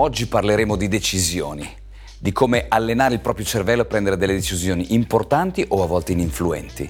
Oggi 0.00 0.28
parleremo 0.28 0.76
di 0.76 0.86
decisioni, 0.86 1.68
di 2.20 2.30
come 2.30 2.66
allenare 2.68 3.14
il 3.14 3.20
proprio 3.20 3.44
cervello 3.44 3.82
a 3.82 3.84
prendere 3.84 4.16
delle 4.16 4.34
decisioni 4.34 4.94
importanti 4.94 5.64
o 5.70 5.82
a 5.82 5.86
volte 5.86 6.12
ininfluenti. 6.12 6.88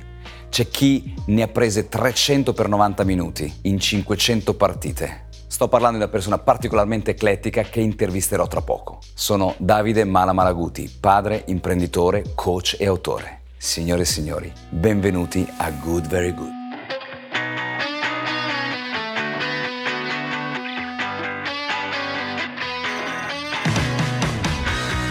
C'è 0.50 0.68
chi 0.68 1.14
ne 1.28 1.40
ha 1.40 1.48
prese 1.48 1.88
300 1.88 2.52
per 2.52 2.68
90 2.68 3.04
minuti 3.04 3.50
in 3.62 3.80
500 3.80 4.52
partite. 4.52 5.28
Sto 5.46 5.68
parlando 5.68 5.96
di 5.96 6.02
una 6.02 6.12
persona 6.12 6.36
particolarmente 6.36 7.12
eclettica 7.12 7.62
che 7.62 7.80
intervisterò 7.80 8.46
tra 8.46 8.60
poco. 8.60 8.98
Sono 9.14 9.54
Davide 9.56 10.04
Malamalaguti, 10.04 10.94
padre, 11.00 11.44
imprenditore, 11.46 12.32
coach 12.34 12.76
e 12.78 12.86
autore. 12.86 13.40
Signore 13.56 14.02
e 14.02 14.04
signori, 14.04 14.52
benvenuti 14.68 15.50
a 15.56 15.70
Good 15.70 16.08
Very 16.08 16.34
Good. 16.34 16.57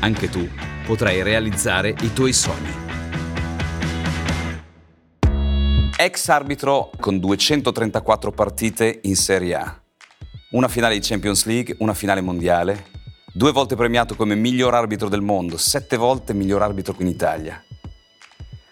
anche 0.00 0.28
tu 0.28 0.48
potrai 0.84 1.22
realizzare 1.22 1.94
i 2.00 2.12
tuoi 2.12 2.32
sogni. 2.32 2.86
Ex 5.96 6.28
arbitro 6.28 6.90
con 7.00 7.18
234 7.18 8.30
partite 8.30 9.00
in 9.02 9.16
Serie 9.16 9.54
A, 9.56 9.80
una 10.52 10.68
finale 10.68 10.94
di 10.94 11.04
Champions 11.04 11.44
League, 11.44 11.74
una 11.80 11.94
finale 11.94 12.20
mondiale, 12.20 12.86
due 13.34 13.50
volte 13.50 13.74
premiato 13.74 14.14
come 14.14 14.36
miglior 14.36 14.74
arbitro 14.74 15.08
del 15.08 15.22
mondo, 15.22 15.56
sette 15.56 15.96
volte 15.96 16.32
miglior 16.34 16.62
arbitro 16.62 16.94
qui 16.94 17.04
in 17.04 17.10
Italia. 17.10 17.62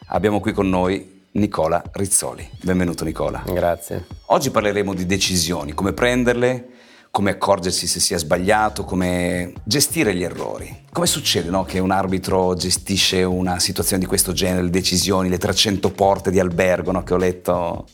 Abbiamo 0.08 0.38
qui 0.38 0.52
con 0.52 0.68
noi 0.68 1.24
Nicola 1.32 1.82
Rizzoli. 1.92 2.48
Benvenuto 2.62 3.04
Nicola. 3.04 3.42
Grazie. 3.44 4.06
Oggi 4.26 4.50
parleremo 4.50 4.94
di 4.94 5.04
decisioni, 5.04 5.72
come 5.72 5.92
prenderle, 5.92 6.68
come 7.16 7.30
accorgersi 7.30 7.86
se 7.86 7.98
si 7.98 8.12
è 8.12 8.18
sbagliato, 8.18 8.84
come 8.84 9.54
gestire 9.64 10.14
gli 10.14 10.22
errori. 10.22 10.82
Come 10.92 11.06
succede 11.06 11.48
no, 11.48 11.64
che 11.64 11.78
un 11.78 11.90
arbitro 11.90 12.52
gestisce 12.52 13.22
una 13.22 13.58
situazione 13.58 14.02
di 14.02 14.06
questo 14.06 14.32
genere, 14.32 14.64
le 14.64 14.68
decisioni, 14.68 15.30
le 15.30 15.38
300 15.38 15.92
porte 15.92 16.30
di 16.30 16.38
albergo 16.38 16.92
no, 16.92 17.02
che 17.04 17.14
ho 17.14 17.16
letto? 17.16 17.86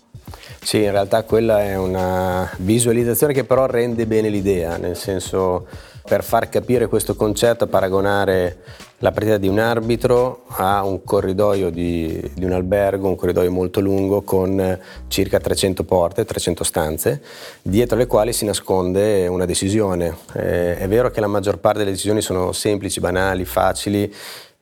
Sì, 0.61 0.79
in 0.83 0.91
realtà 0.91 1.23
quella 1.23 1.63
è 1.63 1.77
una 1.77 2.51
visualizzazione 2.59 3.33
che 3.33 3.45
però 3.45 3.67
rende 3.67 4.09
bene 4.09 4.29
l'idea, 4.29 4.77
nel 4.77 4.97
senso 4.97 5.69
per 6.05 6.25
far 6.25 6.49
capire 6.49 6.87
questo 6.87 7.15
concetto, 7.15 7.67
paragonare 7.67 8.59
la 8.99 9.11
partita 9.11 9.37
di 9.37 9.49
un 9.49 9.59
arbitro 9.59 10.45
a 10.49 10.85
un 10.85 11.03
corridoio 11.03 11.71
di, 11.71 12.31
di, 12.35 12.45
un 12.45 12.53
albergo, 12.53 13.09
un 13.09 13.17
corridoio 13.17 13.51
molto 13.51 13.81
lungo 13.81 14.23
con 14.23 14.79
circa 15.09 15.41
300 15.41 15.83
porte, 15.85 16.25
300 16.25 16.63
stanze, 16.63 17.23
dietro 17.63 17.97
le 17.97 18.07
quali 18.07 18.33
si 18.33 18.45
nasconde 18.45 19.27
una 19.27 19.45
decisione. 19.45 20.17
Eh, 20.35 20.79
è 20.79 20.87
vero 20.87 21.11
che 21.11 21.21
la 21.21 21.27
maggior 21.27 21.59
parte 21.59 21.79
delle 21.79 21.91
decisioni 21.91 22.21
sono 22.21 22.53
semplici, 22.53 23.01
banali, 23.01 23.45
facili, 23.45 24.13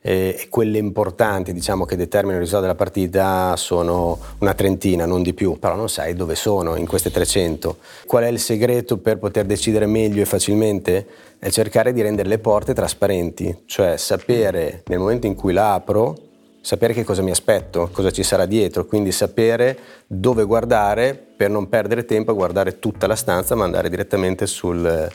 e 0.03 0.47
quelle 0.49 0.79
importanti 0.79 1.53
diciamo, 1.53 1.85
che 1.85 1.95
determinano 1.95 2.39
il 2.39 2.45
risultato 2.45 2.63
della 2.63 2.77
partita 2.77 3.55
sono 3.55 4.17
una 4.39 4.55
trentina, 4.55 5.05
non 5.05 5.21
di 5.21 5.33
più, 5.33 5.59
però 5.59 5.75
non 5.75 5.89
sai 5.89 6.15
dove 6.15 6.33
sono 6.33 6.75
in 6.75 6.87
queste 6.87 7.11
300. 7.11 7.77
Qual 8.07 8.23
è 8.23 8.27
il 8.27 8.39
segreto 8.39 8.97
per 8.97 9.19
poter 9.19 9.45
decidere 9.45 9.85
meglio 9.85 10.23
e 10.23 10.25
facilmente? 10.25 11.07
È 11.37 11.49
cercare 11.51 11.93
di 11.93 12.01
rendere 12.01 12.27
le 12.27 12.39
porte 12.39 12.73
trasparenti, 12.73 13.63
cioè 13.65 13.97
sapere 13.97 14.81
nel 14.87 14.99
momento 14.99 15.27
in 15.27 15.35
cui 15.35 15.53
la 15.53 15.73
apro, 15.73 16.17
sapere 16.61 16.93
che 16.93 17.03
cosa 17.03 17.21
mi 17.21 17.31
aspetto, 17.31 17.89
cosa 17.91 18.11
ci 18.11 18.23
sarà 18.23 18.45
dietro, 18.45 18.85
quindi 18.85 19.11
sapere 19.11 19.77
dove 20.07 20.45
guardare 20.45 21.13
per 21.13 21.49
non 21.51 21.69
perdere 21.69 22.05
tempo 22.05 22.31
a 22.31 22.35
guardare 22.35 22.79
tutta 22.79 23.05
la 23.05 23.15
stanza 23.15 23.55
ma 23.55 23.65
andare 23.65 23.89
direttamente 23.89 24.45
sul, 24.45 25.09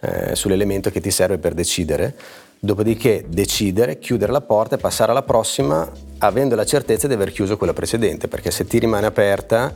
eh, 0.00 0.34
sull'elemento 0.34 0.90
che 0.90 1.00
ti 1.00 1.10
serve 1.10 1.38
per 1.38 1.54
decidere 1.54 2.14
dopodiché 2.60 3.24
decidere, 3.28 3.98
chiudere 3.98 4.32
la 4.32 4.40
porta 4.40 4.76
e 4.76 4.78
passare 4.78 5.10
alla 5.10 5.22
prossima 5.22 5.90
avendo 6.18 6.54
la 6.54 6.64
certezza 6.64 7.06
di 7.06 7.14
aver 7.14 7.30
chiuso 7.32 7.56
quella 7.56 7.72
precedente, 7.72 8.28
perché 8.28 8.50
se 8.50 8.66
ti 8.66 8.78
rimane 8.78 9.06
aperta 9.06 9.72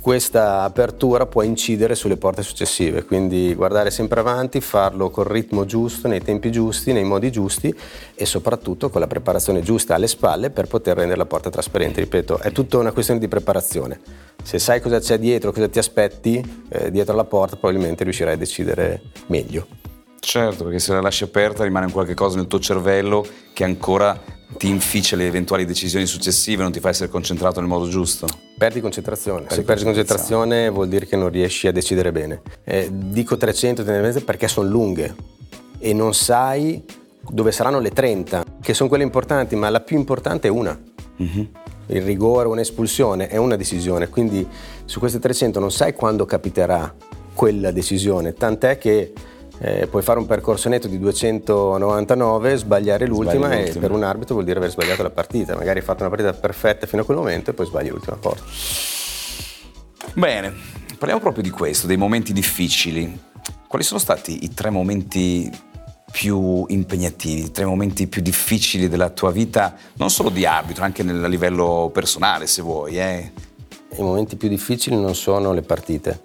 questa 0.00 0.62
apertura 0.62 1.26
può 1.26 1.42
incidere 1.42 1.94
sulle 1.94 2.16
porte 2.16 2.42
successive, 2.42 3.04
quindi 3.04 3.52
guardare 3.54 3.90
sempre 3.90 4.20
avanti, 4.20 4.60
farlo 4.60 5.10
col 5.10 5.26
ritmo 5.26 5.64
giusto, 5.64 6.06
nei 6.06 6.22
tempi 6.22 6.52
giusti, 6.52 6.92
nei 6.92 7.04
modi 7.04 7.32
giusti 7.32 7.74
e 8.14 8.24
soprattutto 8.24 8.90
con 8.90 9.00
la 9.00 9.06
preparazione 9.06 9.60
giusta 9.60 9.96
alle 9.96 10.06
spalle 10.06 10.50
per 10.50 10.66
poter 10.66 10.96
rendere 10.96 11.18
la 11.18 11.26
porta 11.26 11.50
trasparente. 11.50 12.00
Ripeto, 12.00 12.38
è 12.38 12.52
tutta 12.52 12.78
una 12.78 12.92
questione 12.92 13.18
di 13.18 13.28
preparazione. 13.28 14.00
Se 14.42 14.58
sai 14.58 14.80
cosa 14.80 15.00
c'è 15.00 15.18
dietro, 15.18 15.52
cosa 15.52 15.68
ti 15.68 15.78
aspetti 15.78 16.64
eh, 16.68 16.90
dietro 16.90 17.16
la 17.16 17.24
porta, 17.24 17.56
probabilmente 17.56 18.04
riuscirai 18.04 18.34
a 18.34 18.38
decidere 18.38 19.02
meglio. 19.26 19.87
Certo, 20.20 20.64
perché 20.64 20.78
se 20.78 20.92
la 20.92 21.00
lasci 21.00 21.24
aperta 21.24 21.64
rimane 21.64 21.86
un 21.86 21.92
qualche 21.92 22.14
cosa 22.14 22.36
nel 22.36 22.46
tuo 22.46 22.58
cervello 22.58 23.26
che 23.52 23.64
ancora 23.64 24.20
ti 24.56 24.68
inficia 24.68 25.14
le 25.16 25.26
eventuali 25.26 25.64
decisioni 25.64 26.06
successive, 26.06 26.62
non 26.62 26.72
ti 26.72 26.80
fa 26.80 26.88
essere 26.88 27.08
concentrato 27.08 27.60
nel 27.60 27.68
modo 27.68 27.88
giusto. 27.88 28.26
Perdi 28.56 28.80
concentrazione. 28.80 29.42
Perdi 29.42 29.54
se 29.54 29.62
perdi 29.62 29.84
concentrazione 29.84 30.68
vuol 30.70 30.88
dire 30.88 31.06
che 31.06 31.16
non 31.16 31.28
riesci 31.28 31.66
a 31.66 31.72
decidere 31.72 32.12
bene. 32.12 32.42
Eh, 32.64 32.88
dico 32.90 33.36
300 33.36 33.84
perché 34.24 34.48
sono 34.48 34.68
lunghe 34.68 35.14
e 35.78 35.92
non 35.92 36.14
sai 36.14 36.82
dove 37.30 37.52
saranno 37.52 37.78
le 37.78 37.90
30, 37.90 38.44
che 38.60 38.74
sono 38.74 38.88
quelle 38.88 39.04
importanti, 39.04 39.54
ma 39.54 39.68
la 39.68 39.80
più 39.80 39.96
importante 39.96 40.48
è 40.48 40.50
una. 40.50 40.78
Mm-hmm. 41.22 41.44
Il 41.90 42.02
rigore, 42.02 42.48
un'espulsione 42.48 43.28
è 43.28 43.36
una 43.36 43.56
decisione, 43.56 44.08
quindi 44.08 44.46
su 44.84 44.98
queste 44.98 45.18
300 45.18 45.58
non 45.60 45.70
sai 45.70 45.94
quando 45.94 46.24
capiterà 46.24 46.94
quella 47.34 47.70
decisione, 47.70 48.34
tant'è 48.34 48.78
che 48.78 49.12
eh, 49.60 49.88
puoi 49.88 50.02
fare 50.02 50.18
un 50.18 50.26
percorso 50.26 50.68
netto 50.68 50.86
di 50.86 50.98
299, 50.98 52.56
sbagliare 52.56 53.06
l'ultima 53.06 53.46
Sbagli 53.46 53.52
e 53.52 53.62
l'ultima. 53.62 53.80
per 53.86 53.90
un 53.90 54.02
arbitro 54.04 54.34
vuol 54.34 54.46
dire 54.46 54.58
aver 54.58 54.70
sbagliato 54.70 55.02
la 55.02 55.10
partita. 55.10 55.54
Magari 55.56 55.80
hai 55.80 55.84
fatto 55.84 56.04
una 56.04 56.14
partita 56.14 56.32
perfetta 56.32 56.86
fino 56.86 57.02
a 57.02 57.04
quel 57.04 57.16
momento 57.16 57.50
e 57.50 57.54
poi 57.54 57.66
sbagli 57.66 57.90
l'ultima 57.90 58.16
porta. 58.16 58.44
Bene, 60.14 60.52
parliamo 60.96 61.20
proprio 61.20 61.42
di 61.42 61.50
questo, 61.50 61.86
dei 61.86 61.96
momenti 61.96 62.32
difficili. 62.32 63.26
Quali 63.66 63.84
sono 63.84 63.98
stati 63.98 64.44
i 64.44 64.54
tre 64.54 64.70
momenti 64.70 65.50
più 66.10 66.64
impegnativi, 66.68 67.46
i 67.46 67.50
tre 67.50 67.64
momenti 67.64 68.06
più 68.06 68.22
difficili 68.22 68.88
della 68.88 69.10
tua 69.10 69.30
vita, 69.30 69.74
non 69.94 70.08
solo 70.08 70.30
di 70.30 70.46
arbitro, 70.46 70.84
anche 70.84 71.02
a 71.02 71.26
livello 71.26 71.90
personale 71.92 72.46
se 72.46 72.62
vuoi? 72.62 72.98
Eh? 72.98 73.32
I 73.96 74.02
momenti 74.02 74.36
più 74.36 74.48
difficili 74.48 74.96
non 74.96 75.14
sono 75.14 75.52
le 75.52 75.62
partite, 75.62 76.22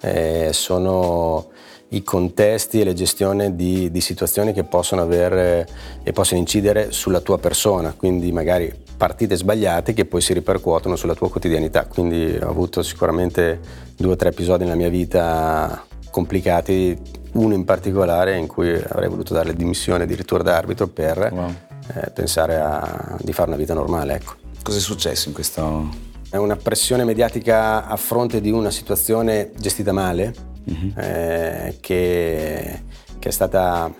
eh, 0.00 0.50
sono 0.52 1.48
i 1.90 2.02
contesti 2.02 2.80
e 2.80 2.84
le 2.84 2.94
gestioni 2.94 3.56
di, 3.56 3.90
di, 3.90 4.00
situazioni 4.00 4.52
che 4.52 4.64
possono 4.64 5.02
avere 5.02 5.66
e 6.02 6.12
possono 6.12 6.38
incidere 6.38 6.92
sulla 6.92 7.20
tua 7.20 7.38
persona, 7.38 7.92
quindi 7.96 8.30
magari 8.30 8.72
partite 8.96 9.34
sbagliate 9.34 9.92
che 9.92 10.04
poi 10.04 10.20
si 10.20 10.32
ripercuotono 10.34 10.94
sulla 10.94 11.14
tua 11.14 11.30
quotidianità. 11.30 11.86
Quindi 11.86 12.36
ho 12.40 12.48
avuto 12.48 12.82
sicuramente 12.82 13.58
due 13.96 14.12
o 14.12 14.16
tre 14.16 14.28
episodi 14.28 14.64
nella 14.64 14.76
mia 14.76 14.90
vita 14.90 15.84
complicati, 16.10 16.96
uno 17.32 17.54
in 17.54 17.64
particolare 17.64 18.36
in 18.36 18.46
cui 18.46 18.72
avrei 18.74 19.08
voluto 19.08 19.32
dare 19.32 19.48
le 19.48 19.56
dimissioni 19.56 20.02
addirittura 20.02 20.42
da 20.42 20.56
arbitro 20.56 20.86
per 20.86 21.30
wow. 21.32 21.54
eh, 21.94 22.10
pensare 22.10 22.56
a, 22.56 23.16
di 23.20 23.32
fare 23.32 23.48
una 23.48 23.58
vita 23.58 23.74
normale. 23.74 24.14
Ecco. 24.14 24.34
Cosa 24.62 24.78
è 24.78 24.80
successo 24.80 25.28
in 25.28 25.34
questo? 25.34 25.88
È 26.28 26.36
una 26.36 26.56
pressione 26.56 27.02
mediatica 27.04 27.86
a 27.86 27.96
fronte 27.96 28.40
di 28.40 28.50
una 28.50 28.70
situazione 28.70 29.50
gestita 29.56 29.92
male, 29.92 30.49
uh-huh. 30.64 30.92
eh, 30.96 31.76
che, 31.80 32.82
che, 33.18 33.28
è 33.28 33.32
stata 33.32 33.92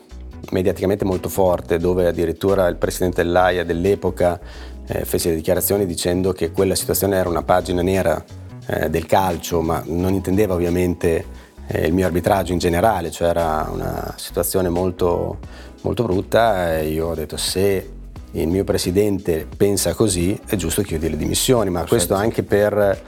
mediaticamente 0.51 1.05
molto 1.05 1.29
forte, 1.29 1.79
dove 1.79 2.07
addirittura 2.07 2.67
il 2.69 2.77
presidente 2.77 3.23
dell'AIA 3.23 3.65
dell'epoca 3.65 4.41
eh, 4.87 5.05
fece 5.05 5.35
dichiarazioni 5.35 5.87
dicendo 5.87 6.33
che 6.33 6.51
quella 6.51 6.75
situazione 6.75 7.17
era 7.17 7.29
una 7.29 7.43
pagina 7.43 7.83
nera 7.83 8.23
eh, 8.67 8.91
del 8.91 9.07
calcio, 9.07 9.61
ma 9.61 9.83
non 9.87 10.15
intendeva 10.15 10.55
ovviamente 10.55 11.25
eh, 11.67 11.87
il 11.87 11.93
mio 11.93 12.07
arbitraggio 12.07 12.53
in 12.53 12.59
generale, 12.59 13.11
cioè 13.11 13.29
era 13.29 13.69
una 13.73 14.15
situazione 14.17 14.69
molto, 14.69 15.39
molto 15.83 16.03
brutta 16.05 16.79
e 16.79 16.89
io 16.89 17.09
ho 17.09 17.15
detto 17.15 17.37
se 17.37 17.91
il 18.33 18.49
mio 18.49 18.65
presidente 18.65 19.47
pensa 19.57 19.95
così 19.95 20.39
è 20.47 20.57
giusto 20.57 20.83
che 20.83 20.95
io 20.95 21.01
dia 21.01 21.11
le 21.11 21.17
dimissioni, 21.17 21.71
ma 21.71 21.85
questo 21.85 22.15
anche 22.15 22.43
per 22.43 23.03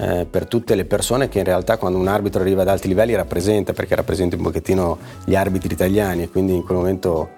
eh, 0.00 0.26
per 0.30 0.46
tutte 0.46 0.76
le 0.76 0.84
persone 0.84 1.28
che 1.28 1.38
in 1.38 1.44
realtà 1.44 1.76
quando 1.76 1.98
un 1.98 2.06
arbitro 2.06 2.40
arriva 2.40 2.62
ad 2.62 2.68
alti 2.68 2.86
livelli 2.86 3.14
rappresenta, 3.14 3.72
perché 3.72 3.96
rappresenta 3.96 4.36
un 4.36 4.42
pochettino 4.42 4.96
gli 5.24 5.34
arbitri 5.34 5.72
italiani. 5.72 6.22
E 6.22 6.28
quindi 6.30 6.54
in 6.54 6.64
quel 6.64 6.78
momento 6.78 7.30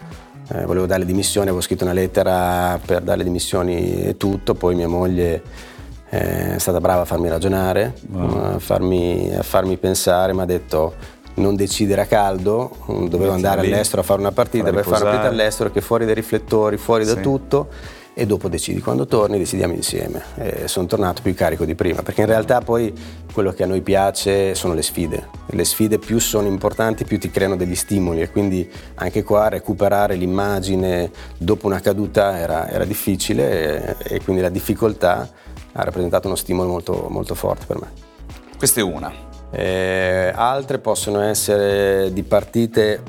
eh, 0.53 0.65
volevo 0.65 0.87
dare 0.87 1.01
le 1.01 1.07
dimissioni, 1.07 1.47
avevo 1.49 1.63
scritto 1.63 1.85
una 1.85 1.95
lettera 1.95 2.79
per 2.85 3.01
dare 3.01 3.19
le 3.19 3.25
dimissioni 3.25 4.03
e 4.05 4.17
tutto, 4.17 4.55
poi 4.55 4.75
mia 4.75 4.89
moglie 4.89 5.43
eh, 6.11 6.57
è 6.57 6.59
stata 6.59 6.81
brava 6.81 7.03
a 7.03 7.05
farmi 7.07 7.29
ragionare, 7.29 7.95
wow. 8.11 8.55
a, 8.55 8.59
farmi, 8.59 9.33
a 9.35 9.43
farmi 9.43 9.77
pensare, 9.79 10.35
mi 10.35 10.43
ha 10.43 10.47
detto 10.47 10.95
non 11.35 11.57
decidere 11.57 12.03
a 12.03 12.07
caldo, 12.07 12.77
dovevo 12.87 13.33
andare 13.33 13.61
all'estero 13.63 14.03
a 14.03 14.05
fare 14.05 14.21
una 14.21 14.33
partita, 14.33 14.71
per 14.71 14.85
fare 14.85 15.03
una 15.03 15.13
partita 15.13 15.29
all'estero 15.29 15.71
che 15.71 15.81
fuori 15.81 16.05
dai 16.05 16.15
riflettori, 16.15 16.77
fuori 16.77 17.07
sì. 17.07 17.15
da 17.15 17.21
tutto 17.23 17.69
e 18.13 18.27
dopo 18.27 18.49
decidi 18.49 18.81
quando 18.81 19.07
torni, 19.07 19.39
decidiamo 19.39 19.73
insieme. 19.75 20.23
E 20.37 20.69
sono 20.69 20.87
tornato 20.87 21.23
più 21.23 21.35
carico 21.35 21.65
di 21.65 21.75
prima, 21.75 22.03
perché 22.03 22.23
in 22.23 22.27
realtà 22.27 22.61
poi 22.61 22.93
quello 23.33 23.53
che 23.53 23.63
a 23.63 23.67
noi 23.67 23.81
piace 23.81 24.55
sono 24.55 24.75
le 24.75 24.83
sfide. 24.83 25.29
Le 25.47 25.65
sfide 25.65 25.99
più 25.99 26.19
sono 26.19 26.47
importanti, 26.49 27.05
più 27.05 27.19
ti 27.19 27.31
creano 27.31 27.57
degli 27.57 27.75
stimoli 27.75 28.21
e 28.21 28.31
quindi 28.31 28.69
anche 28.97 29.23
qua 29.23 29.49
recuperare 29.49 30.17
l'immagine 30.17 31.11
dopo 31.39 31.67
una 31.67 31.81
caduta 31.81 32.39
era, 32.39 32.69
era 32.69 32.85
difficile 32.85 33.97
e, 33.99 34.15
e, 34.17 34.21
quindi 34.23 34.43
la 34.43 34.49
difficoltà 34.49 35.29
ha 35.73 35.85
rappresentato 35.85 36.27
uno 36.27 36.37
stimolo 36.37 36.69
molto, 36.69 37.07
molto 37.09 37.35
forte 37.35 37.67
per 37.67 37.81
me. 37.81 37.91
Questa 38.59 38.81
è 38.81 38.83
una. 38.83 39.29
Eh, 39.53 40.33
altre 40.35 40.79
possono 40.79 41.21
essere 41.21 42.13
di 42.13 42.23
partite 42.23 43.03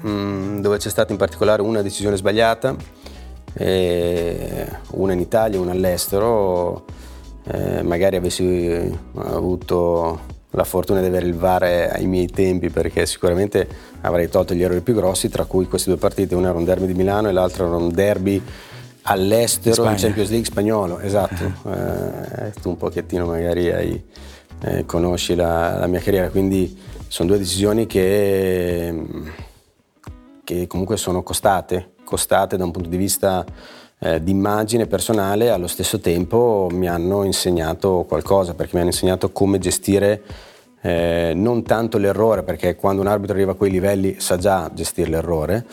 mh, 0.00 0.10
mm, 0.10 0.60
dove 0.60 0.78
c'è 0.78 0.88
stata 0.88 1.12
in 1.12 1.18
particolare 1.18 1.62
una 1.62 1.82
decisione 1.82 2.16
sbagliata, 2.16 2.76
una 3.54 5.12
in 5.12 5.20
Italia, 5.20 5.60
una 5.60 5.72
all'estero. 5.72 6.84
Eh, 7.44 7.82
magari 7.82 8.16
avessi 8.16 8.98
avuto 9.16 10.20
la 10.50 10.64
fortuna 10.64 11.00
di 11.00 11.06
avere 11.06 11.26
il 11.26 11.34
VAR 11.34 11.62
ai 11.64 12.06
miei 12.06 12.28
tempi 12.28 12.70
perché 12.70 13.04
sicuramente 13.06 13.66
avrei 14.02 14.28
tolto 14.28 14.54
gli 14.54 14.62
errori 14.62 14.80
più 14.80 14.94
grossi, 14.94 15.28
tra 15.28 15.44
cui 15.44 15.66
queste 15.66 15.90
due 15.90 15.98
partite, 15.98 16.34
una 16.34 16.50
era 16.50 16.58
un 16.58 16.64
derby 16.64 16.86
di 16.86 16.94
Milano 16.94 17.28
e 17.28 17.32
l'altra 17.32 17.66
era 17.66 17.76
un 17.76 17.90
derby 17.90 18.42
all'estero 19.02 19.88
in 19.88 19.96
Champions 19.96 20.30
League 20.30 20.46
spagnolo, 20.46 20.98
esatto. 21.00 21.44
Eh, 21.72 22.52
tu 22.60 22.68
un 22.68 22.76
pochettino 22.76 23.26
magari 23.26 23.70
hai 23.72 24.04
eh, 24.64 24.84
conosci 24.86 25.34
la, 25.34 25.78
la, 25.78 25.86
mia 25.86 26.00
carriera, 26.00 26.30
quindi 26.30 26.78
sono 27.08 27.30
due 27.30 27.38
decisioni 27.38 27.86
che, 27.86 28.94
che 30.44 30.66
comunque 30.66 30.96
sono 30.96 31.22
costate, 31.22 31.91
costate 32.12 32.58
da 32.58 32.64
un 32.64 32.72
punto 32.72 32.90
di 32.90 32.98
vista 32.98 33.42
eh, 33.98 34.22
di 34.22 34.32
immagine 34.32 34.86
personale, 34.86 35.48
allo 35.48 35.66
stesso 35.66 35.98
tempo 35.98 36.68
mi 36.70 36.86
hanno 36.86 37.22
insegnato 37.22 38.04
qualcosa, 38.06 38.52
perché 38.52 38.72
mi 38.74 38.80
hanno 38.80 38.90
insegnato 38.90 39.30
come 39.30 39.58
gestire 39.58 40.20
eh, 40.82 41.32
non 41.34 41.62
tanto 41.62 41.96
l'errore, 41.96 42.42
perché 42.42 42.76
quando 42.76 43.00
un 43.00 43.06
arbitro 43.06 43.34
arriva 43.34 43.52
a 43.52 43.54
quei 43.54 43.70
livelli 43.70 44.16
sa 44.18 44.36
già 44.36 44.70
gestire 44.74 45.08
l'errore, 45.08 45.64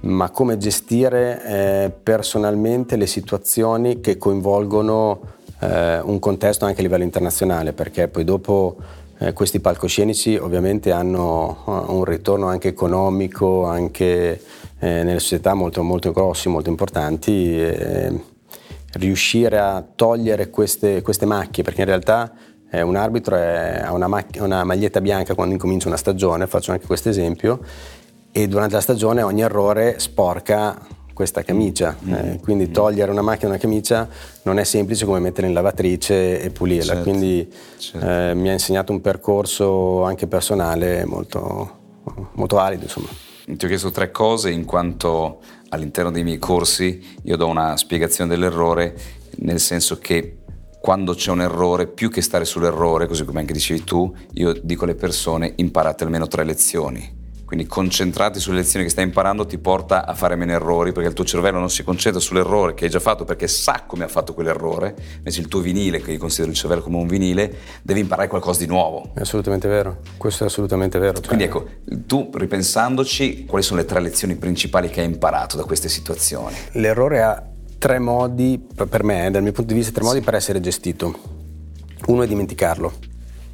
ma 0.00 0.28
come 0.28 0.58
gestire 0.58 1.42
eh, 1.46 1.90
personalmente 1.90 2.96
le 2.96 3.06
situazioni 3.06 4.00
che 4.00 4.18
coinvolgono 4.18 5.20
eh, 5.60 6.00
un 6.00 6.18
contesto 6.18 6.66
anche 6.66 6.80
a 6.80 6.82
livello 6.82 7.04
internazionale, 7.04 7.72
perché 7.72 8.08
poi 8.08 8.24
dopo 8.24 8.76
eh, 9.18 9.32
questi 9.32 9.60
palcoscenici 9.60 10.36
ovviamente 10.36 10.90
hanno 10.90 11.62
uh, 11.64 11.94
un 11.94 12.04
ritorno 12.04 12.48
anche 12.48 12.68
economico, 12.68 13.64
anche 13.64 14.40
eh, 14.84 15.02
nelle 15.02 15.18
società 15.18 15.54
molto, 15.54 15.82
molto 15.82 16.12
grossi, 16.12 16.48
molto 16.48 16.68
importanti. 16.68 17.58
riuscire 18.96 19.58
a 19.58 19.82
togliere 19.82 20.50
queste, 20.50 21.02
queste, 21.02 21.26
macchie, 21.26 21.64
perché 21.64 21.80
in 21.80 21.86
realtà 21.86 22.32
eh, 22.70 22.82
un 22.82 22.94
arbitro 22.94 23.34
è, 23.34 23.82
ha 23.84 23.92
una, 23.92 24.06
mac- 24.06 24.38
una 24.40 24.62
maglietta 24.62 25.00
bianca 25.00 25.34
quando 25.34 25.54
incomincia 25.54 25.88
una 25.88 25.96
stagione, 25.96 26.46
faccio 26.46 26.70
anche 26.70 26.86
questo 26.86 27.08
esempio, 27.08 27.60
e 28.30 28.46
durante 28.46 28.74
la 28.74 28.80
stagione 28.80 29.22
ogni 29.22 29.40
errore 29.40 29.98
sporca 29.98 30.78
questa 31.12 31.42
camicia. 31.42 31.96
Mm. 32.04 32.12
Eh, 32.12 32.40
quindi 32.42 32.70
togliere 32.70 33.10
una 33.10 33.22
macchina 33.22 33.50
una 33.50 33.58
camicia 33.58 34.08
non 34.42 34.58
è 34.58 34.64
semplice 34.64 35.06
come 35.06 35.20
mettere 35.20 35.46
in 35.46 35.54
lavatrice 35.54 36.40
e 36.40 36.50
pulirla. 36.50 36.94
Certo. 36.94 37.02
Quindi 37.02 37.52
certo. 37.78 38.06
Eh, 38.06 38.34
mi 38.34 38.48
ha 38.48 38.52
insegnato 38.52 38.92
un 38.92 39.00
percorso 39.00 40.02
anche 40.02 40.26
personale 40.26 41.04
molto, 41.04 41.70
molto 42.34 42.56
valido. 42.56 42.82
Insomma. 42.82 43.23
Ti 43.46 43.64
ho 43.64 43.68
chiesto 43.68 43.90
tre 43.90 44.10
cose 44.10 44.50
in 44.50 44.64
quanto 44.64 45.40
all'interno 45.68 46.10
dei 46.10 46.24
miei 46.24 46.38
corsi 46.38 47.18
io 47.24 47.36
do 47.36 47.46
una 47.46 47.76
spiegazione 47.76 48.30
dell'errore, 48.30 48.96
nel 49.38 49.60
senso 49.60 49.98
che 49.98 50.38
quando 50.80 51.14
c'è 51.14 51.30
un 51.30 51.42
errore, 51.42 51.86
più 51.86 52.10
che 52.10 52.22
stare 52.22 52.44
sull'errore, 52.44 53.06
così 53.06 53.24
come 53.24 53.40
anche 53.40 53.52
dicevi 53.52 53.84
tu, 53.84 54.14
io 54.32 54.52
dico 54.62 54.84
alle 54.84 54.94
persone 54.94 55.52
imparate 55.56 56.04
almeno 56.04 56.26
tre 56.26 56.44
lezioni 56.44 57.22
quindi 57.44 57.66
concentrarti 57.66 58.40
sulle 58.40 58.56
lezioni 58.56 58.84
che 58.84 58.90
stai 58.90 59.04
imparando 59.04 59.44
ti 59.46 59.58
porta 59.58 60.06
a 60.06 60.14
fare 60.14 60.34
meno 60.34 60.52
errori 60.52 60.92
perché 60.92 61.08
il 61.08 61.14
tuo 61.14 61.24
cervello 61.24 61.58
non 61.58 61.70
si 61.70 61.84
concentra 61.84 62.20
sull'errore 62.20 62.74
che 62.74 62.84
hai 62.84 62.90
già 62.90 63.00
fatto 63.00 63.24
perché 63.24 63.46
sa 63.48 63.84
come 63.86 64.04
ha 64.04 64.08
fatto 64.08 64.34
quell'errore, 64.34 64.94
invece 65.18 65.40
il 65.40 65.48
tuo 65.48 65.60
vinile, 65.60 66.00
che 66.00 66.12
io 66.12 66.18
considero 66.18 66.50
il 66.50 66.56
cervello 66.56 66.82
come 66.82 66.96
un 66.96 67.06
vinile, 67.06 67.54
devi 67.82 68.00
imparare 68.00 68.28
qualcosa 68.28 68.60
di 68.60 68.66
nuovo. 68.66 69.10
È 69.14 69.20
assolutamente 69.20 69.68
vero, 69.68 69.98
questo 70.16 70.44
è 70.44 70.46
assolutamente 70.46 70.98
vero. 70.98 71.20
Quindi 71.20 71.44
ecco, 71.44 71.68
tu 72.06 72.30
ripensandoci, 72.32 73.44
quali 73.44 73.62
sono 73.62 73.80
le 73.80 73.86
tre 73.86 74.00
lezioni 74.00 74.36
principali 74.36 74.88
che 74.88 75.00
hai 75.00 75.06
imparato 75.06 75.56
da 75.56 75.64
queste 75.64 75.88
situazioni? 75.88 76.56
L'errore 76.72 77.22
ha 77.22 77.46
tre 77.78 77.98
modi, 77.98 78.64
per 78.88 79.04
me, 79.04 79.30
dal 79.30 79.42
mio 79.42 79.52
punto 79.52 79.72
di 79.72 79.78
vista, 79.78 79.92
tre 79.92 80.04
modi 80.04 80.20
per 80.20 80.34
essere 80.34 80.60
gestito. 80.60 81.32
Uno 82.06 82.22
è 82.22 82.26
dimenticarlo, 82.26 82.92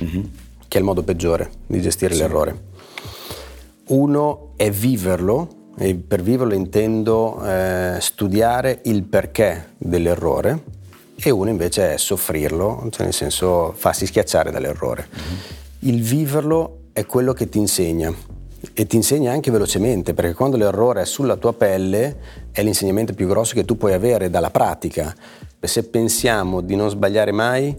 mm-hmm. 0.03 0.23
che 0.69 0.77
è 0.77 0.79
il 0.79 0.85
modo 0.85 1.03
peggiore 1.03 1.51
di 1.67 1.81
gestire 1.81 2.15
sì. 2.15 2.21
l'errore 2.21 2.69
uno 3.91 4.53
è 4.57 4.71
viverlo, 4.71 5.49
e 5.77 5.95
per 5.95 6.23
viverlo 6.23 6.55
intendo 6.55 7.43
eh, 7.45 7.97
studiare 8.01 8.81
il 8.85 9.05
perché 9.05 9.75
dell'errore, 9.79 10.63
e 11.17 11.31
uno 11.31 11.51
invece 11.51 11.95
è 11.95 11.97
soffrirlo, 11.97 12.87
cioè 12.91 13.05
nel 13.05 13.15
senso 13.15 13.73
farsi 13.77 14.07
schiacciare 14.07 14.51
dall'errore. 14.51 15.09
Mm-hmm. 15.09 15.95
Il 15.95 16.03
viverlo 16.03 16.79
è 16.93 17.07
quello 17.07 17.33
che 17.33 17.49
ti 17.49 17.59
insegna 17.59 18.13
e 18.73 18.87
ti 18.87 18.97
insegna 18.97 19.33
anche 19.33 19.51
velocemente, 19.51 20.15
perché 20.15 20.35
quando 20.35 20.57
l'errore 20.57 21.03
è 21.03 21.07
sulla 21.07 21.37
tua 21.37 21.53
pelle 21.53 22.17
è 22.53 22.63
l'insegnamento 22.63 23.15
più 23.15 23.27
grosso 23.27 23.55
che 23.55 23.65
tu 23.65 23.77
puoi 23.77 23.93
avere 23.93 24.31
dalla 24.31 24.51
pratica. 24.51 25.15
Se 25.61 25.85
pensiamo 25.85 26.61
di 26.61 26.77
non 26.77 26.89
sbagliare 26.91 27.33
mai, 27.33 27.75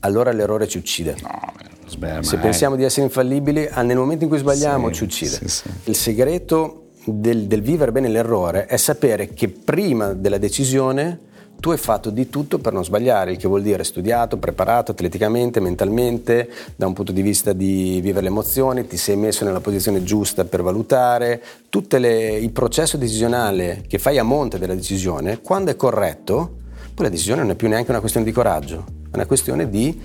allora 0.00 0.32
l'errore 0.32 0.68
ci 0.68 0.78
uccide. 0.78 1.16
No, 1.20 1.52
Sbeh, 1.88 2.22
Se 2.22 2.36
pensiamo 2.36 2.76
di 2.76 2.84
essere 2.84 3.06
infallibili, 3.06 3.66
ah, 3.70 3.82
nel 3.82 3.96
momento 3.96 4.24
in 4.24 4.30
cui 4.30 4.38
sbagliamo 4.38 4.88
sì, 4.88 4.94
ci 4.94 5.04
uccide. 5.04 5.30
Sì, 5.30 5.48
sì. 5.48 5.68
Il 5.84 5.94
segreto 5.94 6.88
del, 7.04 7.46
del 7.46 7.62
vivere 7.62 7.92
bene 7.92 8.08
l'errore 8.08 8.66
è 8.66 8.76
sapere 8.76 9.32
che 9.32 9.48
prima 9.48 10.12
della 10.12 10.38
decisione 10.38 11.26
tu 11.60 11.70
hai 11.70 11.78
fatto 11.78 12.10
di 12.10 12.28
tutto 12.28 12.58
per 12.58 12.72
non 12.72 12.84
sbagliare, 12.84 13.32
il 13.32 13.36
che 13.36 13.48
vuol 13.48 13.62
dire 13.62 13.82
studiato, 13.82 14.36
preparato 14.36 14.92
atleticamente, 14.92 15.58
mentalmente, 15.58 16.48
da 16.76 16.86
un 16.86 16.92
punto 16.92 17.10
di 17.10 17.20
vista 17.20 17.52
di 17.52 17.98
vivere 18.00 18.22
le 18.22 18.28
emozioni, 18.28 18.86
ti 18.86 18.96
sei 18.96 19.16
messo 19.16 19.44
nella 19.44 19.60
posizione 19.60 20.04
giusta 20.04 20.44
per 20.44 20.62
valutare, 20.62 21.42
tutto 21.68 21.96
il 21.96 22.50
processo 22.52 22.96
decisionale 22.96 23.82
che 23.88 23.98
fai 23.98 24.18
a 24.18 24.22
monte 24.22 24.58
della 24.58 24.76
decisione, 24.76 25.40
quando 25.40 25.72
è 25.72 25.76
corretto, 25.76 26.58
poi 26.94 27.06
la 27.06 27.10
decisione 27.10 27.42
non 27.42 27.50
è 27.50 27.54
più 27.56 27.68
neanche 27.68 27.90
una 27.90 28.00
questione 28.00 28.24
di 28.24 28.32
coraggio, 28.32 28.84
è 29.10 29.14
una 29.16 29.26
questione 29.26 29.68
di 29.68 30.00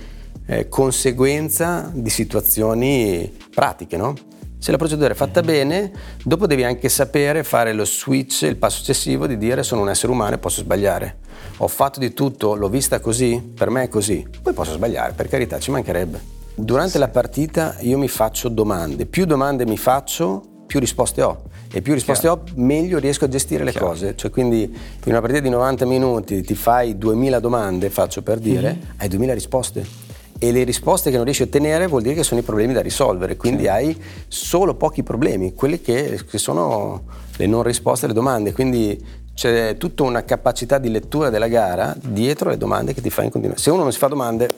eh, 0.45 0.67
conseguenza 0.67 1.89
di 1.93 2.09
situazioni 2.09 3.31
pratiche, 3.53 3.97
no? 3.97 4.15
Se 4.57 4.71
la 4.71 4.77
procedura 4.77 5.11
è 5.11 5.15
fatta 5.15 5.41
bene, 5.41 5.91
dopo 6.23 6.47
devi 6.47 6.63
anche 6.63 6.87
sapere 6.87 7.43
fare 7.43 7.73
lo 7.73 7.83
switch, 7.83 8.43
il 8.43 8.55
passo 8.55 8.77
successivo 8.77 9.27
di 9.27 9.37
dire 9.37 9.61
sono 9.61 9.81
un 9.81 9.89
essere 9.89 10.11
umano 10.13 10.35
e 10.35 10.37
posso 10.37 10.61
sbagliare. 10.61 11.17
Ho 11.57 11.67
fatto 11.67 11.99
di 11.99 12.13
tutto, 12.13 12.55
l'ho 12.55 12.69
vista 12.69 13.01
così, 13.01 13.41
per 13.53 13.69
me 13.69 13.83
è 13.83 13.87
così, 13.89 14.25
poi 14.41 14.53
posso 14.53 14.71
sbagliare, 14.71 15.11
per 15.13 15.27
carità, 15.27 15.59
ci 15.59 15.69
mancherebbe. 15.69 16.21
Durante 16.55 16.97
la 16.97 17.09
partita 17.09 17.75
io 17.81 17.97
mi 17.97 18.07
faccio 18.07 18.47
domande, 18.47 19.05
più 19.05 19.25
domande 19.25 19.65
mi 19.65 19.77
faccio, 19.77 20.41
più 20.65 20.79
risposte 20.79 21.21
ho 21.21 21.43
e 21.69 21.81
più 21.81 21.93
risposte 21.93 22.27
Chiaro. 22.27 22.43
ho, 22.47 22.61
meglio 22.61 22.99
riesco 22.99 23.25
a 23.25 23.27
gestire 23.27 23.65
le 23.65 23.71
Chiaro. 23.71 23.87
cose. 23.87 24.15
Cioè, 24.15 24.31
quindi 24.31 24.61
in 24.63 25.11
una 25.11 25.19
partita 25.19 25.41
di 25.41 25.49
90 25.49 25.85
minuti 25.85 26.41
ti 26.41 26.55
fai 26.55 26.97
2000 26.97 27.39
domande, 27.39 27.89
faccio 27.89 28.21
per 28.21 28.39
dire, 28.39 28.73
mm-hmm. 28.73 28.89
hai 28.97 29.07
2000 29.09 29.33
risposte 29.33 30.02
e 30.43 30.51
le 30.51 30.65
risposte 30.65 31.09
che 31.09 31.15
non 31.15 31.23
riesci 31.23 31.43
a 31.43 31.45
ottenere 31.45 31.87
vuol 31.87 32.01
dire 32.01 32.15
che 32.15 32.23
sono 32.23 32.41
i 32.41 32.43
problemi 32.43 32.73
da 32.73 32.81
risolvere, 32.81 33.37
quindi 33.37 33.63
sì. 33.63 33.69
hai 33.69 33.97
solo 34.27 34.73
pochi 34.73 35.01
problemi, 35.01 35.53
quelli 35.53 35.79
che, 35.79 36.19
che, 36.29 36.37
sono 36.37 37.03
le 37.37 37.45
non 37.45 37.63
risposte 37.63 38.05
alle 38.05 38.13
domande, 38.13 38.51
quindi 38.51 39.01
c'è 39.33 39.77
tutta 39.77 40.03
una 40.03 40.25
capacità 40.25 40.79
di 40.79 40.89
lettura 40.89 41.29
della 41.29 41.47
gara 41.47 41.95
dietro 41.97 42.49
le 42.49 42.57
domande 42.57 42.93
che 42.93 42.99
ti 42.99 43.09
fai 43.09 43.25
in 43.25 43.31
continuazione. 43.31 43.69
Se 43.69 43.73
uno 43.73 43.83
non 43.83 43.93
si 43.93 43.99
fa 43.99 44.07
domande, 44.07 44.49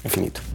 è 0.00 0.06
finito. 0.06 0.53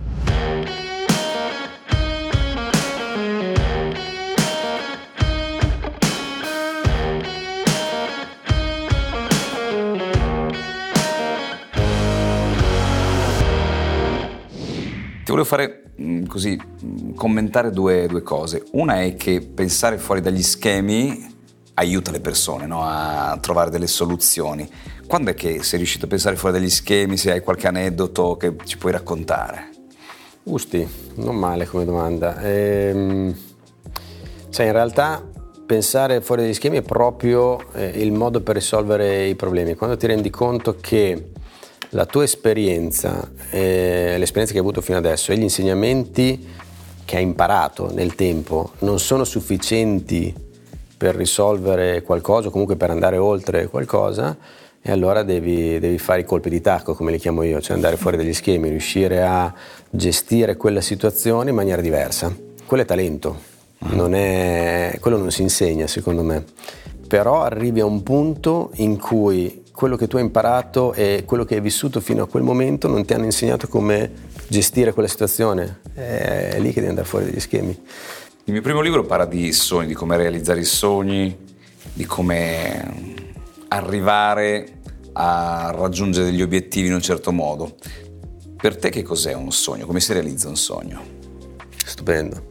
Volevo 15.29 15.47
fare 15.47 15.83
mm, 16.01 16.25
così, 16.25 16.59
mm, 16.59 17.13
commentare 17.13 17.71
due, 17.71 18.07
due, 18.07 18.21
cose. 18.21 18.65
Una 18.71 19.01
è 19.01 19.15
che 19.15 19.41
pensare 19.41 19.97
fuori 19.97 20.21
dagli 20.21 20.43
schemi 20.43 21.37
aiuta 21.75 22.11
le 22.11 22.19
persone 22.19 22.65
no? 22.65 22.83
a 22.83 23.37
trovare 23.41 23.69
delle 23.69 23.87
soluzioni. 23.87 24.69
Quando 25.07 25.31
è 25.31 25.33
che 25.33 25.63
sei 25.63 25.79
riuscito 25.79 26.05
a 26.05 26.07
pensare 26.07 26.35
fuori 26.35 26.59
dagli 26.59 26.69
schemi? 26.69 27.17
Se 27.17 27.31
hai 27.31 27.41
qualche 27.41 27.67
aneddoto 27.67 28.37
che 28.37 28.55
ci 28.65 28.77
puoi 28.77 28.91
raccontare? 28.91 29.69
Usti, 30.43 30.87
non 31.15 31.35
male 31.35 31.65
come 31.65 31.85
domanda. 31.85 32.41
Ehm, 32.41 33.35
cioè 34.49 34.65
in 34.65 34.71
realtà 34.71 35.23
pensare 35.65 36.21
fuori 36.21 36.41
dagli 36.41 36.53
schemi 36.53 36.77
è 36.77 36.81
proprio 36.81 37.59
eh, 37.73 37.91
il 37.95 38.11
modo 38.11 38.41
per 38.41 38.55
risolvere 38.55 39.27
i 39.27 39.35
problemi. 39.35 39.75
Quando 39.75 39.97
ti 39.97 40.07
rendi 40.07 40.29
conto 40.29 40.75
che 40.79 41.31
la 41.89 42.05
tua 42.05 42.23
esperienza, 42.23 43.31
eh, 43.49 44.15
l'esperienza 44.17 44.53
che 44.53 44.59
hai 44.59 44.65
avuto 44.65 44.81
fino 44.81 44.97
adesso 44.97 45.31
e 45.31 45.37
gli 45.37 45.41
insegnamenti 45.41 46.47
che 47.05 47.17
hai 47.17 47.23
imparato 47.23 47.91
nel 47.91 48.13
tempo 48.13 48.73
non 48.79 48.99
sono 48.99 49.23
sufficienti 49.23 50.33
per 50.95 51.15
risolvere 51.15 52.03
qualcosa 52.03 52.49
o 52.49 52.51
comunque 52.51 52.75
per 52.75 52.91
andare 52.91 53.17
oltre 53.17 53.67
qualcosa, 53.67 54.37
e 54.81 54.91
allora 54.91 55.23
devi, 55.23 55.79
devi, 55.79 55.97
fare 55.97 56.21
i 56.21 56.25
colpi 56.25 56.49
di 56.49 56.61
tacco, 56.61 56.93
come 56.93 57.11
li 57.11 57.17
chiamo 57.17 57.43
io, 57.43 57.59
cioè 57.61 57.75
andare 57.75 57.97
fuori 57.97 58.17
dagli 58.17 58.33
schemi, 58.33 58.69
riuscire 58.69 59.23
a 59.23 59.53
gestire 59.89 60.55
quella 60.55 60.81
situazione 60.81 61.49
in 61.49 61.55
maniera 61.55 61.81
diversa. 61.81 62.33
Quello 62.65 62.83
è 62.83 62.85
talento, 62.85 63.39
non 63.79 64.13
è, 64.13 64.97
quello 64.99 65.17
non 65.17 65.31
si 65.31 65.41
insegna 65.41 65.87
secondo 65.87 66.21
me, 66.21 66.45
però 67.07 67.41
arrivi 67.41 67.79
a 67.79 67.85
un 67.85 68.03
punto 68.03 68.71
in 68.75 68.97
cui 68.99 69.63
quello 69.79 69.95
che 69.95 70.09
tu 70.09 70.17
hai 70.17 70.23
imparato 70.23 70.91
e 70.91 71.23
quello 71.25 71.45
che 71.45 71.55
hai 71.55 71.61
vissuto 71.61 72.01
fino 72.01 72.23
a 72.23 72.27
quel 72.27 72.43
momento 72.43 72.89
non 72.89 73.05
ti 73.05 73.13
hanno 73.13 73.23
insegnato 73.23 73.69
come 73.69 74.11
gestire 74.49 74.91
quella 74.91 75.07
situazione. 75.07 75.79
È 75.93 76.57
lì 76.59 76.73
che 76.73 76.81
devi 76.81 76.87
andare 76.87 77.07
fuori 77.07 77.23
dagli 77.23 77.39
schemi. 77.39 77.81
Il 78.43 78.51
mio 78.51 78.61
primo 78.61 78.81
libro 78.81 79.05
parla 79.05 79.23
di 79.23 79.53
sogni, 79.53 79.87
di 79.87 79.93
come 79.93 80.17
realizzare 80.17 80.59
i 80.59 80.65
sogni, 80.65 81.33
di 81.93 82.05
come 82.05 83.15
arrivare 83.69 84.81
a 85.13 85.71
raggiungere 85.73 86.25
degli 86.25 86.41
obiettivi 86.41 86.87
in 86.87 86.95
un 86.95 87.01
certo 87.01 87.31
modo. 87.31 87.77
Per 88.57 88.75
te 88.75 88.89
che 88.89 89.01
cos'è 89.01 89.31
un 89.31 89.53
sogno? 89.53 89.85
Come 89.85 90.01
si 90.01 90.11
realizza 90.11 90.49
un 90.49 90.57
sogno? 90.57 91.01
Stupendo. 91.85 92.47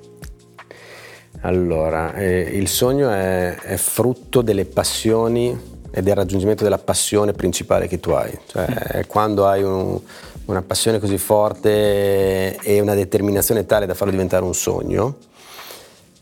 Allora, 1.42 2.14
eh, 2.14 2.40
il 2.54 2.68
sogno 2.68 3.10
è, 3.10 3.54
è 3.54 3.76
frutto 3.76 4.40
delle 4.40 4.64
passioni 4.64 5.67
è 5.90 6.00
il 6.00 6.14
raggiungimento 6.14 6.64
della 6.64 6.78
passione 6.78 7.32
principale 7.32 7.88
che 7.88 8.00
tu 8.00 8.10
hai. 8.10 8.36
Cioè, 8.46 8.64
è 8.64 9.06
quando 9.06 9.46
hai 9.46 9.62
un, 9.62 9.98
una 10.46 10.62
passione 10.62 10.98
così 10.98 11.18
forte 11.18 12.56
e 12.56 12.80
una 12.80 12.94
determinazione 12.94 13.66
tale 13.66 13.86
da 13.86 13.94
farlo 13.94 14.12
diventare 14.12 14.44
un 14.44 14.54
sogno, 14.54 15.16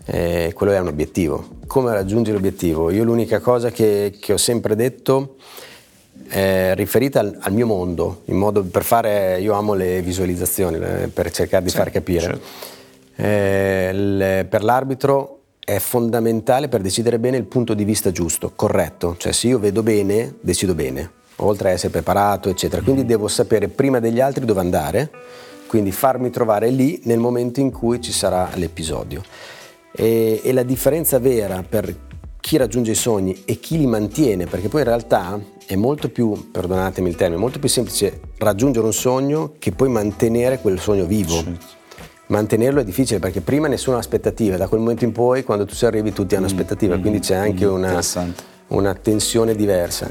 eh, 0.07 0.53
quello 0.55 0.73
è 0.73 0.79
un 0.79 0.89
obiettivo. 0.89 1.49
Come 1.67 1.93
raggiungi 1.93 2.33
l'obiettivo? 2.33 2.91
Io 2.91 3.05
l'unica 3.05 3.41
cosa 3.41 3.71
che, 3.71 4.17
che 4.21 4.33
ho 4.33 4.39
sempre 4.39 4.77
detto 4.77 5.37
è 6.29 6.73
riferita 6.75 7.21
al, 7.21 7.37
al, 7.41 7.53
mio 7.53 7.67
mondo, 7.67 8.23
in 8.27 8.37
modo 8.37 8.63
per 8.63 8.85
fare, 8.85 9.39
io 9.41 9.53
amo 9.55 9.75
le 9.75 10.01
visualizzazioni, 10.03 10.77
eh, 10.77 11.09
per 11.09 11.31
cercare 11.31 11.65
di 11.65 11.71
sì, 11.71 11.77
far 11.77 11.91
capire. 11.91 12.21
Certo. 12.21 12.75
Eh, 13.17 13.91
le, 13.93 14.47
per 14.49 14.63
l'arbitro 14.63 15.36
è 15.67 15.81
fondamentale 15.81 16.69
per 16.69 16.81
decidere 16.81 17.19
bene 17.19 17.39
il 17.39 17.45
punto 17.45 17.75
di 17.75 17.83
vista 17.83 18.13
giusto, 18.13 18.53
corretto. 18.55 19.17
Cioè 19.19 19.33
se 19.33 19.49
io 19.49 19.59
vedo 19.59 19.83
bene, 19.83 20.37
decido 20.41 20.77
bene, 20.77 21.11
oltre 21.39 21.71
a 21.71 21.73
essere 21.73 21.91
preparato, 21.91 22.49
eccetera. 22.49 22.83
Quindi 22.83 23.03
mm. 23.03 23.07
devo 23.07 23.27
sapere 23.27 23.67
prima 23.67 23.99
degli 23.99 24.21
altri 24.21 24.45
dove 24.45 24.61
andare, 24.61 25.11
quindi 25.67 25.91
farmi 25.91 26.31
trovare 26.31 26.71
lì 26.71 27.01
nel 27.03 27.19
momento 27.19 27.59
in 27.59 27.73
cui 27.73 28.01
ci 28.01 28.13
sarà 28.13 28.49
l'episodio. 28.55 29.23
E, 29.91 30.41
e 30.45 30.53
la 30.53 30.63
differenza 30.63 31.19
vera 31.19 31.65
per 31.69 31.93
chi 32.39 32.57
raggiunge 32.59 32.93
i 32.93 32.95
sogni 32.95 33.43
e 33.45 33.59
chi 33.59 33.77
li 33.77 33.87
mantiene, 33.87 34.47
perché 34.47 34.69
poi 34.69 34.83
in 34.83 34.87
realtà 34.87 35.37
è 35.67 35.75
molto 35.75 36.11
più, 36.11 36.53
perdonatemi 36.53 37.09
il 37.09 37.17
termine, 37.17 37.41
molto 37.41 37.59
più 37.59 37.69
semplice 37.69 38.21
raggiungere 38.39 38.87
un 38.87 38.93
sogno 38.93 39.55
che 39.59 39.73
poi 39.73 39.89
mantenere 39.89 40.61
quel 40.61 40.79
sogno 40.79 41.07
vivo. 41.07 41.43
Certo 41.43 41.76
mantenerlo 42.29 42.81
è 42.81 42.85
difficile 42.85 43.19
perché 43.19 43.41
prima 43.41 43.69
nessuno 43.69 43.97
ha 43.97 44.01
aspettative, 44.01 44.57
da 44.57 44.69
quel 44.69 44.81
momento 44.81 45.05
in 45.05 45.13
poi 45.13 45.45
quando 45.45 45.65
tu 45.65 45.75
ci 45.75 45.85
arrivi 45.87 46.13
tutti 46.13 46.35
hanno 46.35 46.47
mm, 46.47 46.49
aspettative, 46.49 46.97
mm, 46.97 47.01
quindi 47.01 47.19
c'è 47.21 47.37
anche 47.37 47.67
mm, 47.67 47.73
una, 47.73 48.01
una, 48.69 48.95
tensione 48.95 49.55
diversa. 49.55 50.11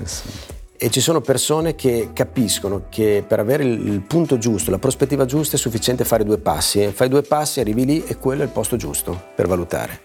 E 0.78 0.90
ci 0.90 1.00
sono 1.00 1.22
persone 1.22 1.76
che 1.76 2.10
capiscono 2.14 2.84
che 2.90 3.24
per 3.26 3.40
avere 3.40 3.64
il, 3.64 3.88
il, 3.88 4.02
punto 4.02 4.38
giusto, 4.38 4.72
la 4.72 4.78
prospettiva 4.78 5.26
giusta 5.26 5.56
è 5.56 5.60
sufficiente 5.60 6.04
fare 6.04 6.24
due 6.24 6.38
passi, 6.38 6.86
fai 6.88 7.08
due 7.08 7.22
passi, 7.22 7.60
arrivi 7.60 7.86
lì 7.86 8.04
e 8.06 8.18
quello 8.18 8.42
è 8.42 8.46
il 8.46 8.52
posto 8.52 8.76
giusto 8.76 9.20
per 9.34 9.48
valutare. 9.48 10.02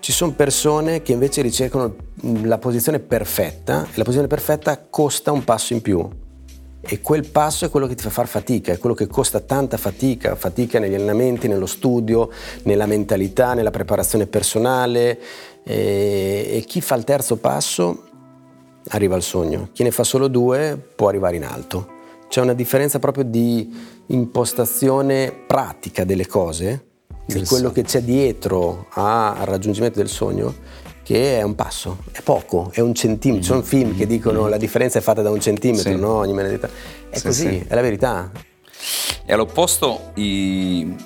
Ci 0.00 0.12
sono 0.12 0.32
persone 0.32 1.02
che 1.02 1.12
invece 1.12 1.40
ricercano 1.40 1.94
la 2.42 2.58
posizione 2.58 2.98
perfetta 2.98 3.84
e 3.84 3.96
la 3.96 4.02
posizione 4.02 4.26
perfetta 4.26 4.84
costa 4.90 5.32
un 5.32 5.44
passo 5.44 5.72
in 5.72 5.80
più, 5.80 6.06
e 6.86 7.00
quel 7.00 7.28
passo 7.28 7.64
è 7.64 7.70
quello 7.70 7.86
che 7.86 7.94
ti 7.94 8.02
fa 8.02 8.10
fare 8.10 8.28
fatica, 8.28 8.72
è 8.72 8.78
quello 8.78 8.94
che 8.94 9.06
costa 9.06 9.40
tanta 9.40 9.76
fatica, 9.76 10.34
fatica 10.34 10.78
negli 10.78 10.94
allenamenti, 10.94 11.48
nello 11.48 11.66
studio, 11.66 12.30
nella 12.64 12.86
mentalità, 12.86 13.54
nella 13.54 13.70
preparazione 13.70 14.26
personale 14.26 15.18
e, 15.64 16.48
e 16.50 16.64
chi 16.66 16.80
fa 16.80 16.94
il 16.94 17.04
terzo 17.04 17.36
passo 17.36 18.04
arriva 18.88 19.14
al 19.14 19.22
sogno, 19.22 19.70
chi 19.72 19.82
ne 19.82 19.90
fa 19.90 20.04
solo 20.04 20.28
due 20.28 20.78
può 20.94 21.08
arrivare 21.08 21.36
in 21.36 21.44
alto. 21.44 21.92
C'è 22.28 22.40
una 22.40 22.54
differenza 22.54 22.98
proprio 22.98 23.24
di 23.24 24.02
impostazione 24.08 25.32
pratica 25.46 26.04
delle 26.04 26.26
cose, 26.26 26.86
di 27.24 27.44
quello 27.44 27.70
che 27.70 27.82
c'è 27.82 28.02
dietro 28.02 28.86
al 28.90 29.36
raggiungimento 29.46 29.98
del 29.98 30.08
sogno 30.08 30.82
che 31.04 31.38
è 31.38 31.42
un 31.42 31.54
passo, 31.54 31.98
è 32.10 32.22
poco, 32.22 32.70
è 32.72 32.80
un 32.80 32.94
centimetro. 32.94 33.42
Ci 33.42 33.48
sono 33.48 33.60
mm. 33.60 33.62
film 33.62 33.96
che 33.96 34.06
dicono 34.06 34.44
mm. 34.44 34.48
la 34.48 34.56
differenza 34.56 34.98
è 34.98 35.02
fatta 35.02 35.22
da 35.22 35.30
un 35.30 35.38
centimetro, 35.38 35.90
sì. 35.90 35.96
no? 35.96 36.14
Ogni 36.14 36.32
maledetta. 36.32 36.68
È 37.08 37.16
sì, 37.16 37.22
così, 37.22 37.48
sì. 37.48 37.64
è 37.68 37.74
la 37.74 37.82
verità. 37.82 38.32
E 39.26 39.32
all'opposto 39.32 40.12
i, 40.14 40.96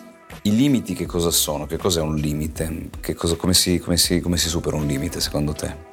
i, 0.43 0.57
limiti 0.57 0.95
che 0.95 1.05
cosa 1.05 1.31
sono? 1.31 1.67
Che 1.67 1.76
cos'è 1.76 2.00
un 2.00 2.14
limite? 2.14 2.90
Cosa, 3.17 3.35
come, 3.35 3.55
si, 3.55 3.78
come, 3.78 3.97
si, 3.97 4.21
come 4.21 4.37
si 4.37 4.49
supera 4.49 4.76
un 4.76 4.87
limite 4.87 5.21
secondo 5.21 5.52
te? 5.52 5.87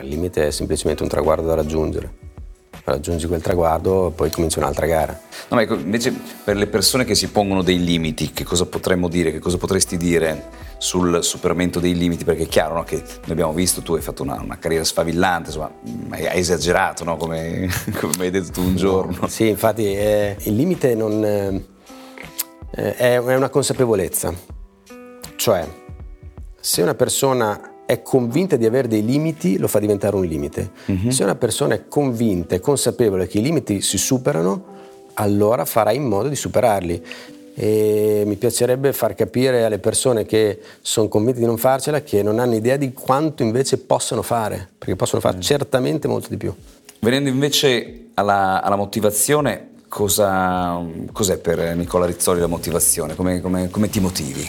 Il 0.00 0.08
limite 0.08 0.46
è 0.46 0.50
semplicemente 0.52 1.02
un 1.02 1.08
traguardo 1.08 1.46
da 1.48 1.54
raggiungere 1.54 2.21
raggiungi 2.84 3.26
quel 3.26 3.40
traguardo, 3.40 4.12
poi 4.14 4.30
comincia 4.30 4.58
un'altra 4.58 4.86
gara. 4.86 5.18
No, 5.48 5.56
ma 5.56 5.62
ecco, 5.62 5.74
invece 5.74 6.12
per 6.44 6.56
le 6.56 6.66
persone 6.66 7.04
che 7.04 7.14
si 7.14 7.28
pongono 7.28 7.62
dei 7.62 7.82
limiti, 7.82 8.32
che 8.32 8.44
cosa 8.44 8.66
potremmo 8.66 9.08
dire, 9.08 9.30
che 9.30 9.38
cosa 9.38 9.56
potresti 9.56 9.96
dire 9.96 10.48
sul 10.78 11.22
superamento 11.22 11.78
dei 11.80 11.96
limiti? 11.96 12.24
Perché 12.24 12.44
è 12.44 12.48
chiaro 12.48 12.74
no, 12.74 12.84
che 12.84 12.96
noi 12.96 13.30
abbiamo 13.30 13.52
visto, 13.52 13.82
tu 13.82 13.94
hai 13.94 14.02
fatto 14.02 14.22
una, 14.22 14.40
una 14.40 14.58
carriera 14.58 14.84
sfavillante, 14.84 15.50
insomma, 15.50 15.70
hai, 16.10 16.38
esagerato, 16.38 17.04
no? 17.04 17.16
come, 17.16 17.68
come, 17.98 18.24
hai 18.24 18.30
detto 18.30 18.50
tu 18.52 18.62
un 18.62 18.76
giorno. 18.76 19.26
Sì, 19.32 19.48
infatti 19.48 19.94
eh, 19.94 20.36
il 20.40 20.54
limite 20.54 20.94
non, 20.94 21.24
eh, 21.24 22.96
è 22.96 23.16
una 23.16 23.48
consapevolezza, 23.48 24.32
cioè 25.36 25.66
se 26.60 26.82
una 26.82 26.94
persona 26.94 27.71
è 27.84 28.02
convinta 28.02 28.56
di 28.56 28.66
avere 28.66 28.88
dei 28.88 29.04
limiti, 29.04 29.58
lo 29.58 29.68
fa 29.68 29.78
diventare 29.78 30.16
un 30.16 30.24
limite. 30.24 30.70
Uh-huh. 30.86 31.10
Se 31.10 31.22
una 31.24 31.34
persona 31.34 31.74
è 31.74 31.88
convinta 31.88 32.54
e 32.54 32.60
consapevole 32.60 33.26
che 33.26 33.38
i 33.38 33.42
limiti 33.42 33.80
si 33.80 33.98
superano, 33.98 34.64
allora 35.14 35.64
farà 35.64 35.92
in 35.92 36.04
modo 36.04 36.28
di 36.28 36.36
superarli. 36.36 37.04
E 37.54 38.22
mi 38.24 38.36
piacerebbe 38.36 38.94
far 38.94 39.14
capire 39.14 39.64
alle 39.64 39.78
persone 39.78 40.24
che 40.24 40.58
sono 40.80 41.08
convinte 41.08 41.40
di 41.40 41.44
non 41.44 41.58
farcela 41.58 42.00
che 42.00 42.22
non 42.22 42.38
hanno 42.38 42.54
idea 42.54 42.76
di 42.76 42.94
quanto 42.94 43.42
invece 43.42 43.76
possono 43.78 44.22
fare, 44.22 44.70
perché 44.78 44.96
possono 44.96 45.20
fare 45.20 45.36
uh 45.36 45.40
certamente 45.40 46.08
molto 46.08 46.28
di 46.30 46.38
più. 46.38 46.54
Venendo 47.00 47.28
invece 47.28 48.06
alla, 48.14 48.62
alla 48.62 48.76
motivazione, 48.76 49.70
cosa, 49.88 50.80
cos'è 51.12 51.36
per 51.36 51.76
Nicola 51.76 52.06
Rizzoli 52.06 52.40
la 52.40 52.46
motivazione? 52.46 53.14
Come, 53.14 53.42
come, 53.42 53.68
come 53.68 53.90
ti 53.90 54.00
motivi? 54.00 54.48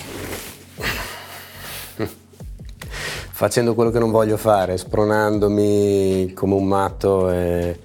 Facendo 3.43 3.73
quello 3.73 3.91
che 3.91 3.99
non 3.99 4.09
voglio 4.09 4.37
fare, 4.37 4.77
spronandomi 4.77 6.31
come 6.31 6.53
un 6.53 6.63
matto 6.63 7.29
e 7.29 7.77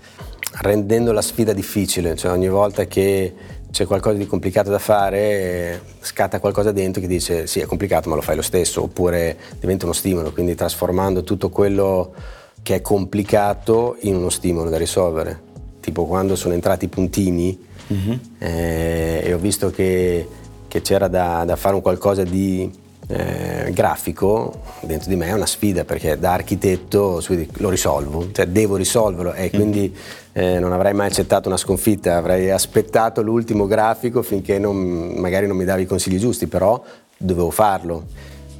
rendendo 0.60 1.10
la 1.10 1.20
sfida 1.20 1.52
difficile, 1.52 2.14
cioè 2.14 2.30
ogni 2.30 2.48
volta 2.48 2.84
che 2.84 3.34
c'è 3.68 3.84
qualcosa 3.84 4.16
di 4.16 4.26
complicato 4.26 4.70
da 4.70 4.78
fare 4.78 5.82
scatta 5.98 6.38
qualcosa 6.38 6.70
dentro 6.70 7.00
che 7.00 7.08
dice 7.08 7.48
sì 7.48 7.58
è 7.58 7.66
complicato 7.66 8.08
ma 8.08 8.14
lo 8.14 8.20
fai 8.20 8.36
lo 8.36 8.42
stesso 8.42 8.84
oppure 8.84 9.36
diventa 9.58 9.84
uno 9.84 9.94
stimolo, 9.94 10.30
quindi 10.30 10.54
trasformando 10.54 11.24
tutto 11.24 11.48
quello 11.48 12.14
che 12.62 12.76
è 12.76 12.80
complicato 12.80 13.96
in 14.02 14.14
uno 14.14 14.30
stimolo 14.30 14.70
da 14.70 14.78
risolvere. 14.78 15.40
Tipo 15.80 16.06
quando 16.06 16.36
sono 16.36 16.54
entrati 16.54 16.84
i 16.84 16.88
puntini 16.88 17.58
uh-huh. 17.88 18.18
eh, 18.38 19.22
e 19.24 19.34
ho 19.34 19.38
visto 19.38 19.70
che, 19.70 20.24
che 20.68 20.82
c'era 20.82 21.08
da, 21.08 21.42
da, 21.44 21.56
fare 21.56 21.74
un 21.74 21.80
qualcosa 21.80 22.22
di 22.22 22.86
eh, 23.10 23.70
grafico 23.72 24.60
dentro 24.82 25.08
di 25.08 25.16
me 25.16 25.26
è 25.28 25.32
una 25.32 25.46
sfida 25.46 25.84
perché 25.84 26.18
da 26.18 26.32
architetto 26.32 27.22
lo 27.54 27.70
risolvo, 27.70 28.28
cioè 28.32 28.46
devo 28.46 28.76
risolverlo 28.76 29.32
e 29.32 29.50
quindi 29.50 29.94
eh, 30.32 30.58
non 30.58 30.72
avrei 30.72 30.92
mai 30.92 31.06
accettato 31.06 31.48
una 31.48 31.56
sconfitta, 31.56 32.16
avrei 32.16 32.50
aspettato 32.50 33.22
l'ultimo 33.22 33.66
grafico 33.66 34.22
finché 34.22 34.58
non, 34.58 34.76
magari 35.16 35.46
non 35.46 35.56
mi 35.56 35.64
davi 35.64 35.82
i 35.82 35.86
consigli 35.86 36.18
giusti, 36.18 36.46
però 36.46 36.82
dovevo 37.16 37.50
farlo. 37.50 38.04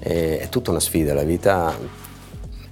E, 0.00 0.38
è 0.38 0.48
tutta 0.48 0.70
una 0.70 0.80
sfida, 0.80 1.12
la 1.12 1.24
vita 1.24 1.76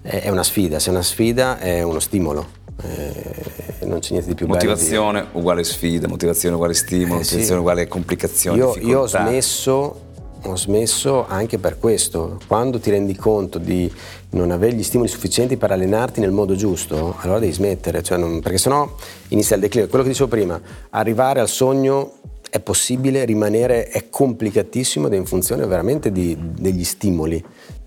è, 0.00 0.22
è 0.22 0.30
una 0.30 0.44
sfida, 0.44 0.78
se 0.78 0.88
è 0.88 0.92
una 0.92 1.02
sfida 1.02 1.58
è 1.58 1.82
uno 1.82 2.00
stimolo. 2.00 2.64
Eh, 2.82 3.84
non 3.86 4.00
c'è 4.00 4.12
niente 4.12 4.28
di 4.28 4.34
più 4.34 4.46
motivazione 4.46 5.22
bello. 5.22 5.38
uguale 5.38 5.64
sfida, 5.64 6.08
motivazione 6.08 6.54
uguale 6.54 6.74
stimolo, 6.74 7.14
eh, 7.14 7.18
motivazione 7.18 7.44
sì. 7.44 7.52
uguale 7.52 7.86
complicazioni. 7.86 8.58
Io, 8.58 8.76
io 8.78 9.00
ho 9.00 9.06
smesso 9.06 10.05
ho 10.42 10.56
smesso 10.56 11.26
anche 11.26 11.58
per 11.58 11.78
questo. 11.78 12.38
Quando 12.46 12.78
ti 12.78 12.90
rendi 12.90 13.16
conto 13.16 13.58
di 13.58 13.90
non 14.30 14.50
avere 14.50 14.74
gli 14.74 14.82
stimoli 14.82 15.08
sufficienti 15.08 15.56
per 15.56 15.72
allenarti 15.72 16.20
nel 16.20 16.32
modo 16.32 16.54
giusto, 16.54 17.16
allora 17.20 17.38
devi 17.38 17.52
smettere, 17.52 18.02
cioè 18.02 18.18
non, 18.18 18.40
perché 18.40 18.58
sennò 18.58 18.94
inizia 19.28 19.56
il 19.56 19.62
declino. 19.62 19.86
Quello 19.86 20.04
che 20.04 20.10
dicevo 20.10 20.28
prima, 20.28 20.60
arrivare 20.90 21.40
al 21.40 21.48
sogno 21.48 22.12
è 22.50 22.60
possibile, 22.60 23.24
rimanere 23.24 23.88
è 23.88 24.08
complicatissimo 24.08 25.06
ed 25.06 25.14
è 25.14 25.16
in 25.16 25.26
funzione 25.26 25.66
veramente 25.66 26.12
di, 26.12 26.36
degli 26.38 26.84
stimoli. 26.84 27.44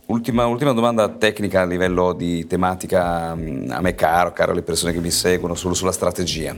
Ultima, 0.07 0.47
ultima, 0.47 0.73
domanda 0.73 1.07
tecnica 1.07 1.61
a 1.61 1.65
livello 1.65 2.13
di 2.13 2.47
tematica 2.47 3.35
mm, 3.35 3.69
a 3.69 3.79
me 3.79 3.93
caro, 3.93 4.33
caro 4.33 4.53
alle 4.53 4.63
persone 4.63 4.91
che 4.91 4.99
mi 4.99 5.11
seguono, 5.11 5.53
solo 5.53 5.75
sulla 5.75 5.91
strategia. 5.91 6.55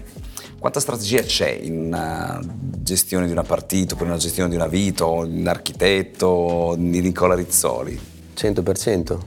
Quanta 0.61 0.79
strategia 0.79 1.23
c'è 1.23 1.49
in 1.49 1.87
una 1.87 2.39
gestione 2.83 3.25
di 3.25 3.31
una 3.31 3.41
partita, 3.41 3.95
oppure 3.95 4.09
in 4.09 4.11
una 4.11 4.21
gestione 4.21 4.47
di 4.47 4.53
una 4.53 4.67
vita, 4.67 5.07
o 5.07 5.25
in 5.25 5.47
architetto, 5.47 6.75
di 6.77 7.01
Nicola 7.01 7.33
Rizzoli? 7.33 7.99
100%. 8.37 9.17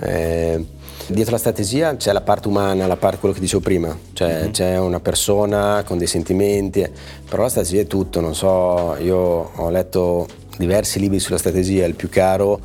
Eh, 0.00 0.66
dietro 1.06 1.30
la 1.30 1.38
strategia 1.38 1.94
c'è 1.94 2.10
la 2.10 2.22
parte 2.22 2.48
umana, 2.48 2.88
la 2.88 2.96
parte, 2.96 3.18
quello 3.18 3.32
che 3.32 3.40
dicevo 3.40 3.62
prima, 3.62 3.96
cioè 4.14 4.40
mm-hmm. 4.40 4.50
c'è 4.50 4.78
una 4.80 4.98
persona 4.98 5.84
con 5.86 5.96
dei 5.96 6.08
sentimenti, 6.08 6.84
però 7.28 7.42
la 7.42 7.50
strategia 7.50 7.82
è 7.82 7.86
tutto, 7.86 8.20
non 8.20 8.34
so, 8.34 8.96
io 8.98 9.16
ho 9.16 9.70
letto 9.70 10.26
diversi 10.56 10.98
libri 10.98 11.20
sulla 11.20 11.38
strategia, 11.38 11.86
il 11.86 11.94
più 11.94 12.08
caro 12.08 12.60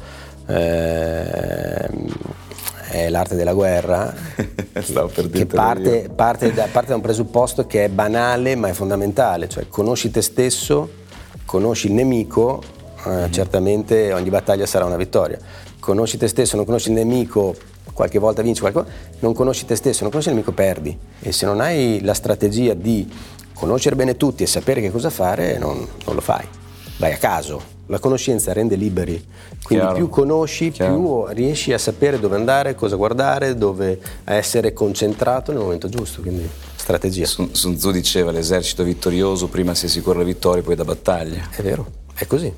eh, 0.48 1.89
è 2.96 3.10
l'arte 3.10 3.36
della 3.36 3.54
guerra, 3.54 4.14
che 5.32 5.46
parte, 5.46 6.10
parte, 6.16 6.54
da, 6.54 6.68
parte, 6.72 6.90
da, 6.90 6.96
un 6.96 7.02
presupposto 7.02 7.68
che 7.68 7.86
è 7.86 7.90
banale 7.90 8.56
ma 8.56 8.70
è 8.70 8.72
fondamentale, 8.72 9.50
cioè 9.50 9.68
conosci 9.68 10.12
te 10.12 10.22
stesso, 10.22 10.90
conosci 11.44 11.88
il 11.88 11.94
nemico, 11.94 12.62
eh, 13.06 13.10
mm-hmm. 13.10 13.32
certamente 13.32 14.14
ogni 14.14 14.30
battaglia 14.30 14.66
sarà 14.66 14.86
una 14.86 14.96
vittoria. 14.96 15.38
Conosci 15.80 16.18
te 16.18 16.28
stesso, 16.28 16.56
non 16.56 16.66
conosci 16.66 16.88
il 16.88 16.96
nemico, 16.96 17.54
qualche 17.94 18.18
volta 18.18 18.42
vinci, 18.42 18.62
qualche 18.62 18.80
volta 18.80 18.94
non 19.20 19.34
conosci 19.34 19.66
te 19.66 19.75
stesso, 19.75 20.02
non 20.02 20.10
conosci 20.10 20.30
il 20.30 20.36
nemico, 20.36 20.54
perdi. 20.54 20.98
E 21.20 21.32
se 21.32 21.46
non 21.46 21.60
hai 21.60 22.02
la 22.02 22.14
strategia 22.14 22.74
di 22.74 23.08
conoscere 23.54 23.96
bene 23.96 24.16
tutti 24.16 24.44
e 24.44 24.48
sapere 24.48 24.80
che 24.80 24.90
cosa 24.90 25.10
fare, 25.10 25.58
non, 25.58 25.86
non 26.06 26.16
lo 26.16 26.22
fai. 26.22 26.48
Vai 26.98 27.12
a 27.12 27.18
caso, 27.18 27.75
la 27.88 28.00
conoscenza 28.00 28.51
rende 28.54 28.75
liberi, 28.75 29.24
quindi 29.63 29.86
Chiaro. 29.86 29.94
più 29.94 30.10
conosci, 30.10 30.72
Chiaro. 30.72 30.94
più 30.94 31.25
riesci 31.34 31.72
a 31.74 31.77
sapere 31.77 32.20
dove 32.20 32.36
andare, 32.36 32.75
cosa 32.75 32.96
guardare, 32.96 33.56
dove 33.56 34.00
essere 34.24 34.74
concentrato 34.74 35.51
nel 35.51 35.62
momento 35.62 35.88
giusto, 35.88 36.22
quindi 36.22 36.50
strategia. 36.75 37.25
Sun, 37.25 37.54
Sun 37.54 37.75
Tzu 37.75 37.92
diceva 37.92 38.32
l'esercito 38.32 38.84
vittorioso 38.84 39.48
prima 39.48 39.75
si 39.75 39.86
assicura 39.86 40.20
la 40.20 40.25
vittoria 40.25 40.63
poi 40.63 40.75
da 40.75 40.84
battaglia. 40.84 41.50
È 41.50 41.62
vero, 41.62 41.86
è 42.13 42.25
così. 42.25 42.54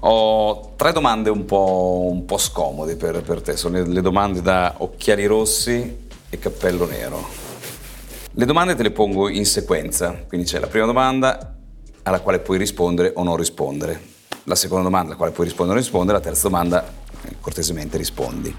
Ho 0.00 0.74
tre 0.76 0.92
domande 0.92 1.28
un 1.30 1.44
po', 1.44 2.08
un 2.10 2.24
po 2.24 2.38
scomode 2.38 2.96
per, 2.96 3.22
per, 3.22 3.40
te, 3.42 3.56
sono 3.56 3.78
le, 3.78 3.86
le 3.86 4.00
domande 4.00 4.42
da 4.42 4.74
occhiali 4.78 5.26
rossi 5.26 6.06
e 6.28 6.38
cappello 6.38 6.86
nero. 6.86 7.26
Le 8.32 8.44
domande 8.44 8.76
te 8.76 8.82
le 8.84 8.92
pongo 8.92 9.28
in 9.28 9.44
sequenza, 9.44 10.24
quindi 10.28 10.46
c'è 10.46 10.60
la 10.60 10.68
prima 10.68 10.86
domanda 10.86 11.57
alla 12.02 12.20
quale 12.20 12.38
puoi 12.38 12.58
rispondere 12.58 13.12
o 13.14 13.22
non 13.22 13.36
rispondere. 13.36 14.16
La 14.44 14.54
seconda 14.54 14.84
domanda 14.84 15.08
alla 15.08 15.16
quale 15.16 15.32
puoi 15.32 15.46
rispondere 15.46 15.78
o 15.78 15.80
non 15.80 15.84
rispondere, 15.84 16.18
la 16.18 16.24
terza 16.24 16.48
domanda 16.48 16.86
eh, 17.22 17.36
cortesemente 17.40 17.96
rispondi. 17.96 18.54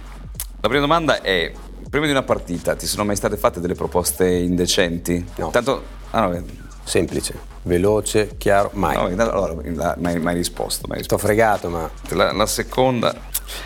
La 0.61 0.67
prima 0.67 0.81
domanda 0.81 1.21
è, 1.21 1.51
prima 1.89 2.05
di 2.05 2.11
una 2.11 2.23
partita 2.23 2.75
ti 2.75 2.85
sono 2.85 3.05
mai 3.05 3.15
state 3.15 3.37
fatte 3.37 3.59
delle 3.59 3.75
proposte 3.75 4.29
indecenti? 4.29 5.25
No. 5.37 5.49
Tanto, 5.49 5.83
ah, 6.11 6.27
no, 6.27 6.43
Semplice, 6.83 7.37
veloce, 7.63 8.35
chiaro, 8.37 8.71
mai. 8.73 9.15
No, 9.15 9.23
allora, 9.29 9.95
mai, 9.99 10.19
mai 10.19 10.33
risposto, 10.33 10.87
mai 10.87 10.97
risposto. 10.97 11.15
T'ho 11.15 11.17
fregato, 11.17 11.69
ma... 11.69 11.89
La, 12.09 12.31
la 12.31 12.45
seconda... 12.47 13.15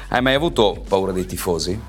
Hai 0.09 0.21
mai 0.21 0.33
avuto 0.33 0.83
paura 0.87 1.11
dei 1.11 1.25
tifosi? 1.25 1.79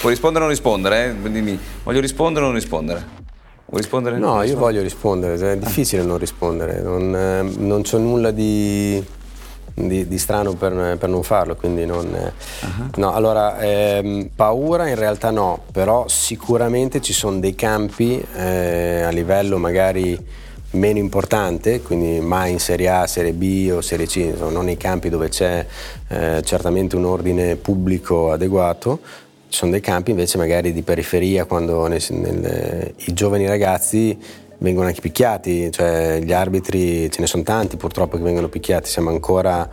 Puoi 0.00 0.12
rispondere 0.12 0.44
o 0.44 0.46
non 0.46 0.56
rispondere, 0.56 1.06
eh? 1.06 1.30
Dimmi, 1.30 1.58
voglio 1.82 2.00
rispondere 2.00 2.44
o 2.44 2.48
non 2.48 2.56
rispondere? 2.56 3.15
Vuoi 3.76 3.82
rispondere? 3.82 4.16
No, 4.16 4.42
io 4.42 4.56
voglio 4.56 4.80
rispondere, 4.80 5.52
è 5.52 5.58
difficile 5.58 6.02
non 6.02 6.16
rispondere, 6.16 6.80
non, 6.80 7.14
eh, 7.14 7.42
non 7.58 7.82
c'è 7.82 7.98
nulla 7.98 8.30
di, 8.30 9.04
di, 9.74 10.08
di 10.08 10.18
strano 10.18 10.54
per, 10.54 10.96
per, 10.98 11.08
non 11.10 11.22
farlo, 11.22 11.56
quindi 11.56 11.84
non... 11.84 12.06
Uh-huh. 12.06 12.88
No, 12.94 13.12
allora, 13.12 13.58
ehm, 13.58 14.30
paura 14.34 14.88
in 14.88 14.94
realtà 14.94 15.30
no, 15.30 15.64
però 15.72 16.08
sicuramente 16.08 17.02
ci 17.02 17.12
sono 17.12 17.38
dei 17.38 17.54
campi 17.54 18.18
eh, 18.34 19.02
a 19.02 19.10
livello 19.10 19.58
magari 19.58 20.18
meno 20.70 20.98
importante, 20.98 21.82
quindi 21.82 22.20
mai 22.20 22.52
in 22.52 22.58
Serie 22.58 22.88
A, 22.88 23.06
Serie 23.06 23.32
B 23.32 23.70
o 23.74 23.82
Serie 23.82 24.06
C, 24.06 24.16
insomma, 24.16 24.52
non 24.52 24.64
nei 24.64 24.78
campi 24.78 25.10
dove 25.10 25.28
c'è 25.28 25.64
eh, 26.08 26.40
certamente 26.44 26.96
un 26.96 27.04
ordine 27.04 27.56
pubblico 27.56 28.32
adeguato, 28.32 29.00
ci 29.48 29.58
sono 29.58 29.70
dei 29.70 29.80
campi 29.80 30.10
invece 30.10 30.38
magari 30.38 30.72
di 30.72 30.82
periferia 30.82 31.44
quando 31.44 31.86
nel, 31.86 32.02
nel, 32.10 32.94
i 32.96 33.12
giovani 33.12 33.46
ragazzi 33.46 34.18
vengono 34.58 34.86
anche 34.86 35.00
picchiati, 35.00 35.70
cioè 35.70 36.20
gli 36.22 36.32
arbitri 36.32 37.10
ce 37.10 37.20
ne 37.20 37.26
sono 37.26 37.42
tanti 37.42 37.76
purtroppo 37.76 38.16
che 38.16 38.22
vengono 38.22 38.48
picchiati, 38.48 38.88
siamo 38.88 39.10
ancora 39.10 39.68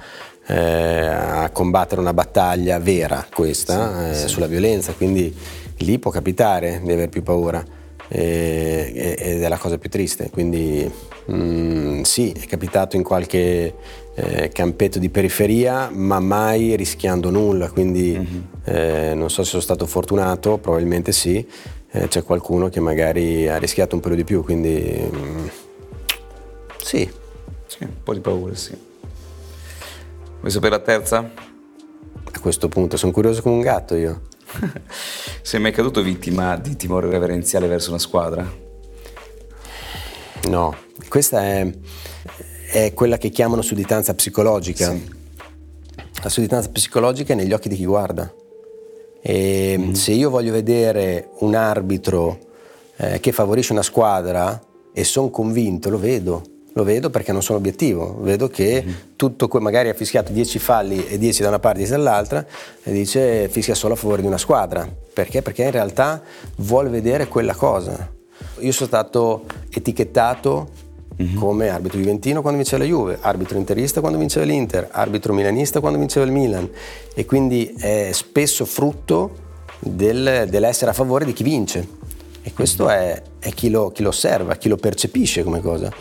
eh, 0.46 1.08
a 1.08 1.50
combattere 1.52 2.02
una 2.02 2.14
battaglia 2.14 2.80
vera 2.80 3.26
questa 3.34 4.04
sì, 4.04 4.10
eh, 4.10 4.14
sì. 4.14 4.28
sulla 4.28 4.48
violenza, 4.48 4.94
quindi 4.94 5.34
lì 5.78 6.00
può 6.00 6.12
capitare 6.12 6.82
di 6.84 6.92
aver 6.92 7.10
più 7.10 7.24
paura 7.24 7.64
eh, 8.10 9.16
ed 9.18 9.42
è 9.42 9.48
la 9.48 9.58
cosa 9.58 9.78
più 9.78 9.90
triste, 9.90 10.30
quindi 10.30 10.92
mm, 11.32 12.02
sì, 12.02 12.32
è 12.32 12.46
capitato 12.46 12.96
in 12.96 13.04
qualche 13.04 13.76
eh, 14.16 14.50
campetto 14.54 15.00
di 15.00 15.10
periferia, 15.10 15.90
ma 15.92 16.20
mai 16.20 16.76
rischiando 16.76 17.30
nulla, 17.30 17.70
quindi 17.70 18.18
mm-hmm. 18.18 18.42
eh, 18.64 19.14
non 19.16 19.30
so 19.30 19.44
se 19.44 19.50
sono 19.50 19.62
stato 19.62 19.86
fortunato, 19.86 20.58
probabilmente 20.58 21.12
sì, 21.12 21.46
eh, 21.92 22.08
c'è 22.08 22.24
qualcuno 22.24 22.70
che 22.70 22.80
magari 22.80 23.48
ha 23.48 23.58
rischiato 23.58 23.96
un 23.96 24.02
po' 24.02 24.10
di 24.10 24.24
più, 24.24 24.44
quindi 24.44 25.10
mm, 25.16 25.48
sì. 26.82 27.10
Sì, 27.66 27.84
un 27.84 28.04
po' 28.04 28.14
di 28.14 28.20
paura, 28.20 28.54
sì. 28.56 28.78
Vuoi 30.40 30.52
sapere 30.52 30.76
la 30.76 30.82
terza? 30.82 31.18
A 31.20 32.40
questo 32.40 32.68
punto 32.68 32.98
sono 32.98 33.12
curioso 33.12 33.42
come 33.42 33.56
un 33.56 33.62
gatto 33.62 33.96
io. 33.96 34.22
Sei 35.42 35.60
mai 35.60 35.72
caduto 35.72 36.02
vittima 36.02 36.58
di 36.58 36.76
timore 36.76 37.10
reverenziale 37.10 37.68
verso 37.68 37.90
una 37.90 38.00
squadra? 38.00 38.63
No, 40.48 40.76
questa 41.10 41.42
è 41.44 41.72
è 42.74 42.92
quella 42.96 43.20
che 43.20 43.30
chiamano 43.30 43.62
sudditanza 43.62 44.16
psicologica. 44.16 44.90
Sì. 44.90 45.12
La 46.24 46.30
sudditanza 46.30 46.70
psicologica 46.70 47.34
è 47.34 47.36
negli 47.36 47.54
occhi 47.54 47.70
di 47.70 47.76
chi 47.76 47.86
guarda. 47.86 48.34
E 49.22 49.76
mm. 49.78 49.92
Se 49.92 50.12
io 50.12 50.32
voglio 50.32 50.52
vedere 50.52 51.30
un 51.40 51.54
arbitro 51.54 52.40
eh, 52.98 53.20
che 53.20 53.32
favorisce 53.32 53.74
una 53.74 53.84
squadra 53.84 54.60
e 54.92 55.04
sono 55.04 55.30
convinto, 55.30 55.92
lo 55.92 56.00
vedo. 56.00 56.42
Lo 56.76 56.84
vedo 56.84 57.12
perché 57.12 57.32
non 57.32 57.44
sono 57.44 57.60
obiettivo, 57.60 58.18
vedo 58.22 58.48
che 58.48 58.84
mm. 58.84 58.92
tutto, 59.16 59.48
magari 59.60 59.90
ha 59.90 59.94
fischiato 59.94 60.32
10 60.32 60.58
falli 60.58 61.06
e 61.06 61.20
10 61.20 61.44
da 61.44 61.50
una 61.50 61.60
parte 61.60 61.78
e 61.78 61.86
10 61.86 61.96
dall'altra 61.96 62.44
e 62.82 62.92
dice 62.92 63.48
fischia 63.50 63.76
solo 63.76 63.94
a 63.94 63.98
favore 63.98 64.22
di 64.22 64.28
una 64.28 64.40
squadra. 64.40 64.92
Perché? 65.14 65.44
Perché 65.44 65.62
in 65.66 65.72
realtà 65.72 66.24
vuole 66.56 66.90
vedere 66.90 67.28
quella 67.28 67.54
cosa. 67.54 68.13
Io 68.60 68.72
sono 68.72 68.88
stato 68.88 69.46
etichettato 69.70 70.70
mm-hmm. 71.22 71.36
come 71.38 71.70
arbitro 71.70 72.00
juventino 72.00 72.42
quando 72.42 72.60
vinceva 72.60 72.84
la 72.84 72.90
Juve, 72.90 73.18
arbitro 73.22 73.58
interista 73.58 74.00
quando 74.00 74.18
vinceva 74.18 74.46
l'Inter, 74.46 74.90
arbitro 74.92 75.34
milanista 75.34 75.80
quando 75.80 76.00
vinceva 76.00 76.26
il 76.26 76.32
Milan 76.32 76.70
e 77.14 77.26
quindi 77.26 77.74
è 77.78 78.10
spesso 78.12 78.66
frutto 78.66 79.42
del, 79.80 80.48
dell'essere 80.50 80.92
a 80.92 80.94
favore 80.94 81.26
di 81.26 81.34
chi 81.34 81.44
vince 81.44 82.02
e 82.42 82.54
questo 82.54 82.90
è, 82.90 83.22
è 83.40 83.52
chi, 83.52 83.70
lo, 83.70 83.92
chi 83.92 84.04
lo 84.04 84.10
osserva, 84.10 84.56
chi 84.56 84.68
lo 84.68 84.76
percepisce 84.76 85.44
come 85.44 85.62
cosa. 85.62 85.92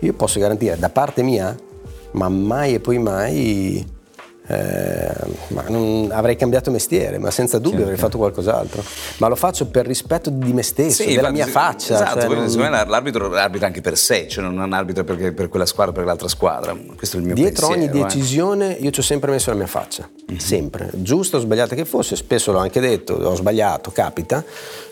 Io 0.00 0.12
posso 0.14 0.40
garantire 0.40 0.76
da 0.76 0.90
parte 0.90 1.22
mia, 1.22 1.56
ma 2.12 2.28
mai 2.28 2.74
e 2.74 2.80
poi 2.80 2.98
mai 2.98 3.86
eh, 4.48 5.12
ma 5.48 5.64
non, 5.68 6.10
avrei 6.12 6.36
cambiato 6.36 6.70
mestiere, 6.70 7.18
ma 7.18 7.30
senza 7.30 7.58
dubbio 7.58 7.70
certo. 7.70 7.84
avrei 7.84 7.98
fatto 7.98 8.18
qualcos'altro. 8.18 8.82
Ma 9.18 9.28
lo 9.28 9.36
faccio 9.36 9.66
per 9.66 9.86
rispetto 9.86 10.30
di 10.30 10.52
me 10.52 10.62
stesso, 10.62 11.04
sì, 11.04 11.14
della 11.14 11.30
mia 11.30 11.46
faccia. 11.46 11.94
Esatto, 11.94 12.20
cioè, 12.20 12.28
non... 12.34 12.48
secondo 12.50 12.76
me 12.76 12.84
l'arbitro 12.86 13.32
arbitra 13.32 13.66
anche 13.68 13.80
per 13.80 13.96
sé, 13.96 14.26
cioè 14.28 14.42
non 14.42 14.60
è 14.60 14.64
un 14.64 14.72
arbitro 14.72 15.04
per, 15.04 15.32
per 15.32 15.48
quella 15.48 15.66
squadra 15.66 15.92
o 15.92 15.94
per 15.94 16.04
l'altra 16.04 16.28
squadra. 16.28 16.76
Questo 16.96 17.16
è 17.16 17.20
il 17.20 17.26
mio 17.26 17.34
Dietro 17.34 17.68
pensiero, 17.68 17.92
ogni 17.92 18.00
eh. 18.00 18.04
decisione 18.04 18.76
io 18.80 18.90
ci 18.90 19.00
ho 19.00 19.04
sempre 19.04 19.30
messo 19.30 19.50
la 19.50 19.56
mia 19.56 19.66
faccia, 19.66 20.08
mm-hmm. 20.10 20.40
sempre. 20.40 20.90
Giusto 20.92 21.36
o 21.36 21.40
sbagliata 21.40 21.74
che 21.76 21.84
fosse, 21.84 22.16
spesso 22.16 22.50
l'ho 22.52 22.58
anche 22.58 22.80
detto, 22.80 23.14
ho 23.14 23.34
sbagliato, 23.36 23.92
capita, 23.92 24.44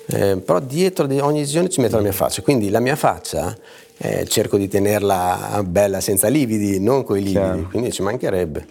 eh, 0.07 0.37
però 0.37 0.61
dietro 0.61 1.07
ogni 1.25 1.41
decisione 1.41 1.69
ci 1.69 1.81
metto 1.81 1.97
la 1.97 2.03
mia 2.03 2.13
faccia. 2.13 2.43
Quindi 2.43 2.71
la 2.71 2.81
mia 2.81 2.97
faccia 2.97 3.57
eh, 4.03 4.25
cerco 4.27 4.57
di 4.57 4.67
tenerla 4.67 5.63
bella 5.67 6.01
senza 6.01 6.29
lividi, 6.29 6.81
non 6.81 7.05
coi 7.05 7.19
lividi, 7.19 7.39
Chiaro. 7.39 7.69
quindi 7.69 7.93
ci 7.93 8.01
mancherebbe. 8.01 8.67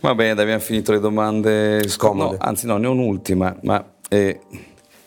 Va 0.00 0.12
bene, 0.16 0.40
abbiamo 0.40 0.58
finito 0.58 0.90
le 0.90 0.98
domande 0.98 1.86
scomode. 1.88 2.36
No, 2.36 2.42
anzi, 2.44 2.66
no, 2.66 2.76
ne 2.76 2.88
ho 2.88 2.90
un'ultima, 2.90 3.56
ma 3.62 3.92
eh, 4.08 4.40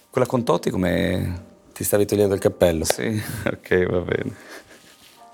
quella 0.10 0.26
con 0.26 0.44
Totti 0.44 0.70
come. 0.70 1.44
Ti 1.74 1.84
stavi 1.84 2.06
togliendo 2.06 2.34
il 2.34 2.40
cappello? 2.40 2.86
Sì, 2.86 3.04
ok, 3.46 3.90
va 3.90 4.00
bene. 4.00 4.36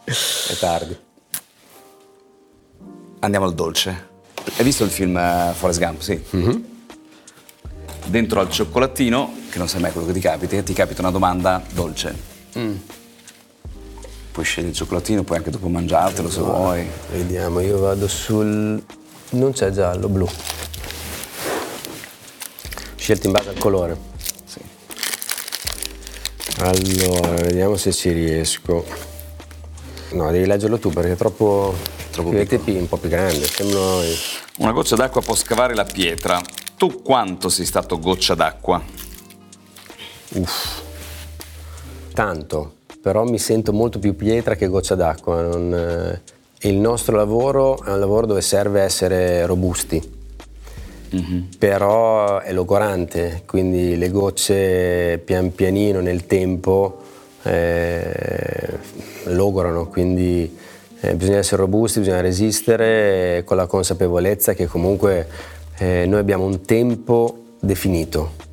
È 0.06 0.56
tardi. 0.60 0.98
Andiamo 3.20 3.46
al 3.46 3.54
dolce. 3.54 4.10
Hai 4.58 4.64
visto 4.66 4.84
il 4.84 4.90
film 4.90 5.16
uh, 5.16 5.54
Forrest 5.54 5.80
Gump? 5.80 6.02
Sì. 6.02 6.22
Mm-hmm. 6.36 6.64
Dentro 8.08 8.40
al 8.40 8.50
cioccolatino, 8.50 9.34
che 9.50 9.60
non 9.60 9.70
sai 9.70 9.82
mai 9.82 9.92
quello 9.92 10.08
che 10.08 10.14
ti 10.14 10.20
capita, 10.20 10.62
ti 10.62 10.74
capita 10.74 11.02
una 11.02 11.12
domanda 11.12 11.64
dolce. 11.74 12.14
Mm. 12.58 12.76
Puoi 14.34 14.44
scegliere 14.44 14.72
il 14.72 14.76
cioccolatino, 14.76 15.24
puoi 15.24 15.38
anche 15.38 15.52
dopo 15.52 15.70
mangiartelo 15.70 16.30
se 16.30 16.40
vuoi. 16.42 16.90
Vediamo, 17.12 17.60
io 17.60 17.78
vado 17.78 18.08
sul 18.08 18.84
non 19.30 19.52
c'è 19.52 19.70
giallo, 19.72 20.10
blu. 20.10 20.28
Scelto 22.96 23.28
in 23.28 23.34
base 23.34 23.50
al 23.50 23.58
colore. 23.58 23.98
Sì. 24.46 24.60
Allora, 26.58 27.42
vediamo 27.42 27.76
se 27.78 27.92
ci 27.92 28.12
riesco. 28.12 28.86
No, 30.12 30.32
devi 30.32 30.46
leggerlo 30.46 30.80
tu 30.80 30.90
perché 30.90 31.12
è 31.14 31.16
troppo. 31.16 31.76
Troppo 32.12 32.30
piccolo. 32.30 32.80
un 32.80 32.88
po' 32.88 32.98
più 32.98 33.10
grande. 33.10 33.46
Sembrano... 33.46 34.02
Una 34.58 34.72
goccia 34.72 34.96
d'acqua 34.96 35.22
può 35.22 35.36
scavare 35.36 35.74
la 35.74 35.86
pietra. 35.86 36.40
Tu 36.78 37.02
quanto 37.02 37.50
sei 37.50 37.66
stato 37.66 38.00
goccia 38.00 38.36
d'acqua? 38.36 38.82
Uff. 40.30 40.82
Tanto, 42.14 42.76
però 43.04 43.26
mi 43.26 43.38
sento 43.38 43.74
molto 43.74 44.00
più 44.00 44.16
pietra 44.16 44.56
che 44.56 44.68
goccia 44.68 44.96
d'acqua. 44.96 45.42
Non, 45.42 45.74
eh, 45.74 46.22
il 46.70 46.78
nostro 46.78 47.18
lavoro 47.18 47.84
è 47.84 47.92
un 47.92 48.00
lavoro 48.00 48.26
dove 48.26 48.40
serve 48.40 48.80
essere 48.80 49.46
robusti, 49.46 50.02
mm-hmm. 51.14 51.42
però 51.60 52.40
è 52.40 52.54
logorante, 52.54 53.44
quindi 53.46 53.98
le 53.98 54.10
gocce 54.10 55.22
pian 55.22 55.54
pianino 55.54 56.00
nel 56.00 56.26
tempo 56.28 57.02
eh, 57.44 58.80
logorano, 59.26 59.88
quindi 59.88 60.58
eh, 61.02 61.16
bisogna 61.16 61.40
essere 61.40 61.58
robusti, 61.58 62.00
bisogna 62.00 62.22
resistere 62.22 63.44
con 63.46 63.58
la 63.58 63.66
consapevolezza 63.66 64.54
che 64.54 64.66
comunque 64.66 65.28
eh, 65.78 66.06
noi 66.06 66.20
abbiamo 66.20 66.46
un 66.46 66.62
tempo 66.62 67.38
definito 67.60 68.52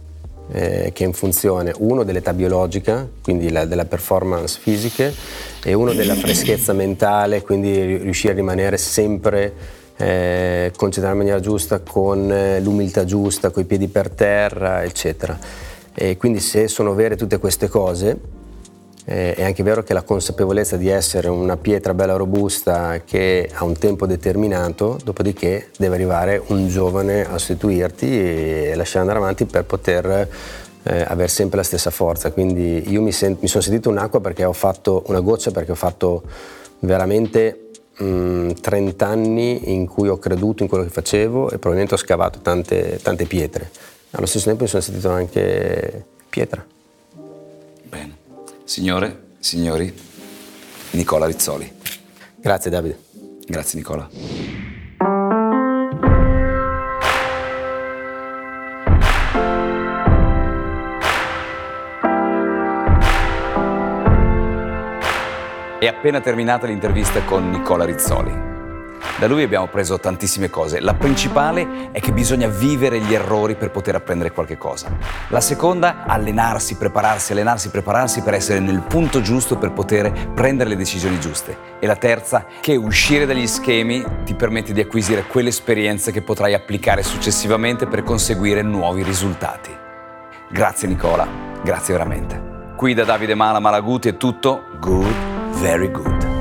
eh, 0.52 0.90
che 0.92 1.04
è 1.04 1.06
in 1.06 1.12
funzione 1.12 1.72
uno 1.78 2.02
dell'età 2.02 2.32
biologica, 2.32 3.08
quindi 3.22 3.50
la, 3.50 3.64
della 3.64 3.84
performance 3.84 4.58
fisiche, 4.60 5.12
e 5.62 5.72
uno 5.74 5.92
della 5.92 6.14
freschezza 6.14 6.72
mentale, 6.72 7.42
quindi 7.42 7.96
riuscire 7.96 8.32
a 8.32 8.36
rimanere 8.36 8.76
sempre 8.76 9.52
eh, 9.96 10.72
concentrato 10.74 11.14
in 11.14 11.20
maniera 11.20 11.40
giusta, 11.40 11.80
con 11.80 12.30
eh, 12.32 12.60
l'umiltà 12.60 13.04
giusta, 13.04 13.50
con 13.50 13.62
i 13.62 13.66
piedi 13.66 13.88
per 13.88 14.10
terra, 14.10 14.82
eccetera. 14.82 15.38
E 15.94 16.16
quindi 16.16 16.40
se 16.40 16.68
sono 16.68 16.94
vere 16.94 17.16
tutte 17.16 17.38
queste 17.38 17.68
cose, 17.68 18.18
eh, 19.10 19.34
è 19.34 19.42
anche 19.42 19.64
vero 19.64 19.82
che 19.82 19.92
la 19.92 20.02
consapevolezza 20.02 20.76
di 20.76 20.88
essere 20.88 21.28
una 21.28 21.56
pietra 21.56 21.94
bella 21.94 22.14
robusta 22.14 23.02
che 23.04 23.50
ha 23.52 23.64
un 23.64 23.76
tempo 23.76 24.06
determinato, 24.06 24.98
dopodiché 25.02 25.70
deve 25.76 25.96
arrivare 25.96 26.40
un 26.46 26.68
giovane 26.68 27.22
a 27.24 27.36
sostituirti 27.36 28.06
e 28.06 28.72
lasciare 28.76 29.00
andare 29.00 29.18
avanti 29.18 29.46
per 29.46 29.64
poter 29.64 30.28
eh, 30.84 31.04
avere 31.08 31.26
sempre 31.26 31.56
la 31.56 31.64
stessa 31.64 31.90
forza. 31.90 32.30
Quindi 32.30 32.88
io 32.88 33.02
mi, 33.02 33.10
sent- 33.10 33.42
mi 33.42 33.48
sono 33.48 33.64
sentito 33.64 33.88
un'acqua 33.88 34.20
perché 34.20 34.44
ho 34.44 34.52
fatto 34.52 35.02
una 35.08 35.20
goccia 35.20 35.50
perché 35.50 35.72
ho 35.72 35.76
fatto 35.76 36.22
veramente 36.78 37.70
mh, 37.96 38.52
30 38.60 39.06
anni 39.06 39.72
in 39.74 39.88
cui 39.88 40.06
ho 40.06 40.18
creduto 40.18 40.62
in 40.62 40.68
quello 40.68 40.84
che 40.84 40.90
facevo 40.90 41.46
e 41.46 41.58
probabilmente 41.58 41.94
ho 41.94 41.98
scavato 41.98 42.38
tante, 42.42 43.00
tante 43.02 43.24
pietre. 43.24 43.70
Allo 44.12 44.26
stesso 44.26 44.46
tempo 44.46 44.62
mi 44.62 44.68
sono 44.68 44.82
sentito 44.82 45.10
anche 45.10 46.04
pietra. 46.28 46.64
Signore, 48.70 49.34
signori, 49.40 49.92
Nicola 50.92 51.26
Rizzoli. 51.26 51.68
Grazie 52.36 52.70
Davide. 52.70 53.00
Grazie 53.44 53.78
Nicola. 53.80 54.08
È 65.80 65.86
appena 65.88 66.20
terminata 66.20 66.68
l'intervista 66.68 67.24
con 67.24 67.50
Nicola 67.50 67.84
Rizzoli. 67.84 68.49
Da 69.18 69.26
lui 69.26 69.42
abbiamo 69.42 69.66
preso 69.66 69.98
tantissime 69.98 70.50
cose. 70.50 70.80
La 70.80 70.94
principale 70.94 71.90
è 71.92 72.00
che 72.00 72.12
bisogna 72.12 72.48
vivere 72.48 73.00
gli 73.00 73.14
errori 73.14 73.54
per 73.54 73.70
poter 73.70 73.94
apprendere 73.94 74.32
qualche 74.32 74.56
cosa. 74.56 74.90
La 75.28 75.40
seconda, 75.40 76.04
allenarsi, 76.06 76.76
prepararsi, 76.76 77.32
allenarsi, 77.32 77.70
prepararsi 77.70 78.22
per 78.22 78.34
essere 78.34 78.60
nel 78.60 78.80
punto 78.80 79.20
giusto 79.20 79.56
per 79.56 79.72
poter 79.72 80.32
prendere 80.34 80.70
le 80.70 80.76
decisioni 80.76 81.20
giuste. 81.20 81.56
E 81.78 81.86
la 81.86 81.96
terza, 81.96 82.46
che 82.60 82.76
uscire 82.76 83.26
dagli 83.26 83.46
schemi 83.46 84.04
ti 84.24 84.34
permette 84.34 84.72
di 84.72 84.80
acquisire 84.80 85.26
quelle 85.26 85.50
esperienze 85.50 86.12
che 86.12 86.22
potrai 86.22 86.54
applicare 86.54 87.02
successivamente 87.02 87.86
per 87.86 88.02
conseguire 88.02 88.62
nuovi 88.62 89.02
risultati. 89.02 89.76
Grazie 90.50 90.88
Nicola, 90.88 91.26
grazie 91.62 91.94
veramente. 91.94 92.48
Qui 92.76 92.94
da 92.94 93.04
Davide 93.04 93.34
Mala 93.34 93.60
Malaguti 93.60 94.08
è 94.08 94.16
tutto 94.16 94.64
good, 94.80 95.14
very 95.60 95.90
good. 95.90 96.39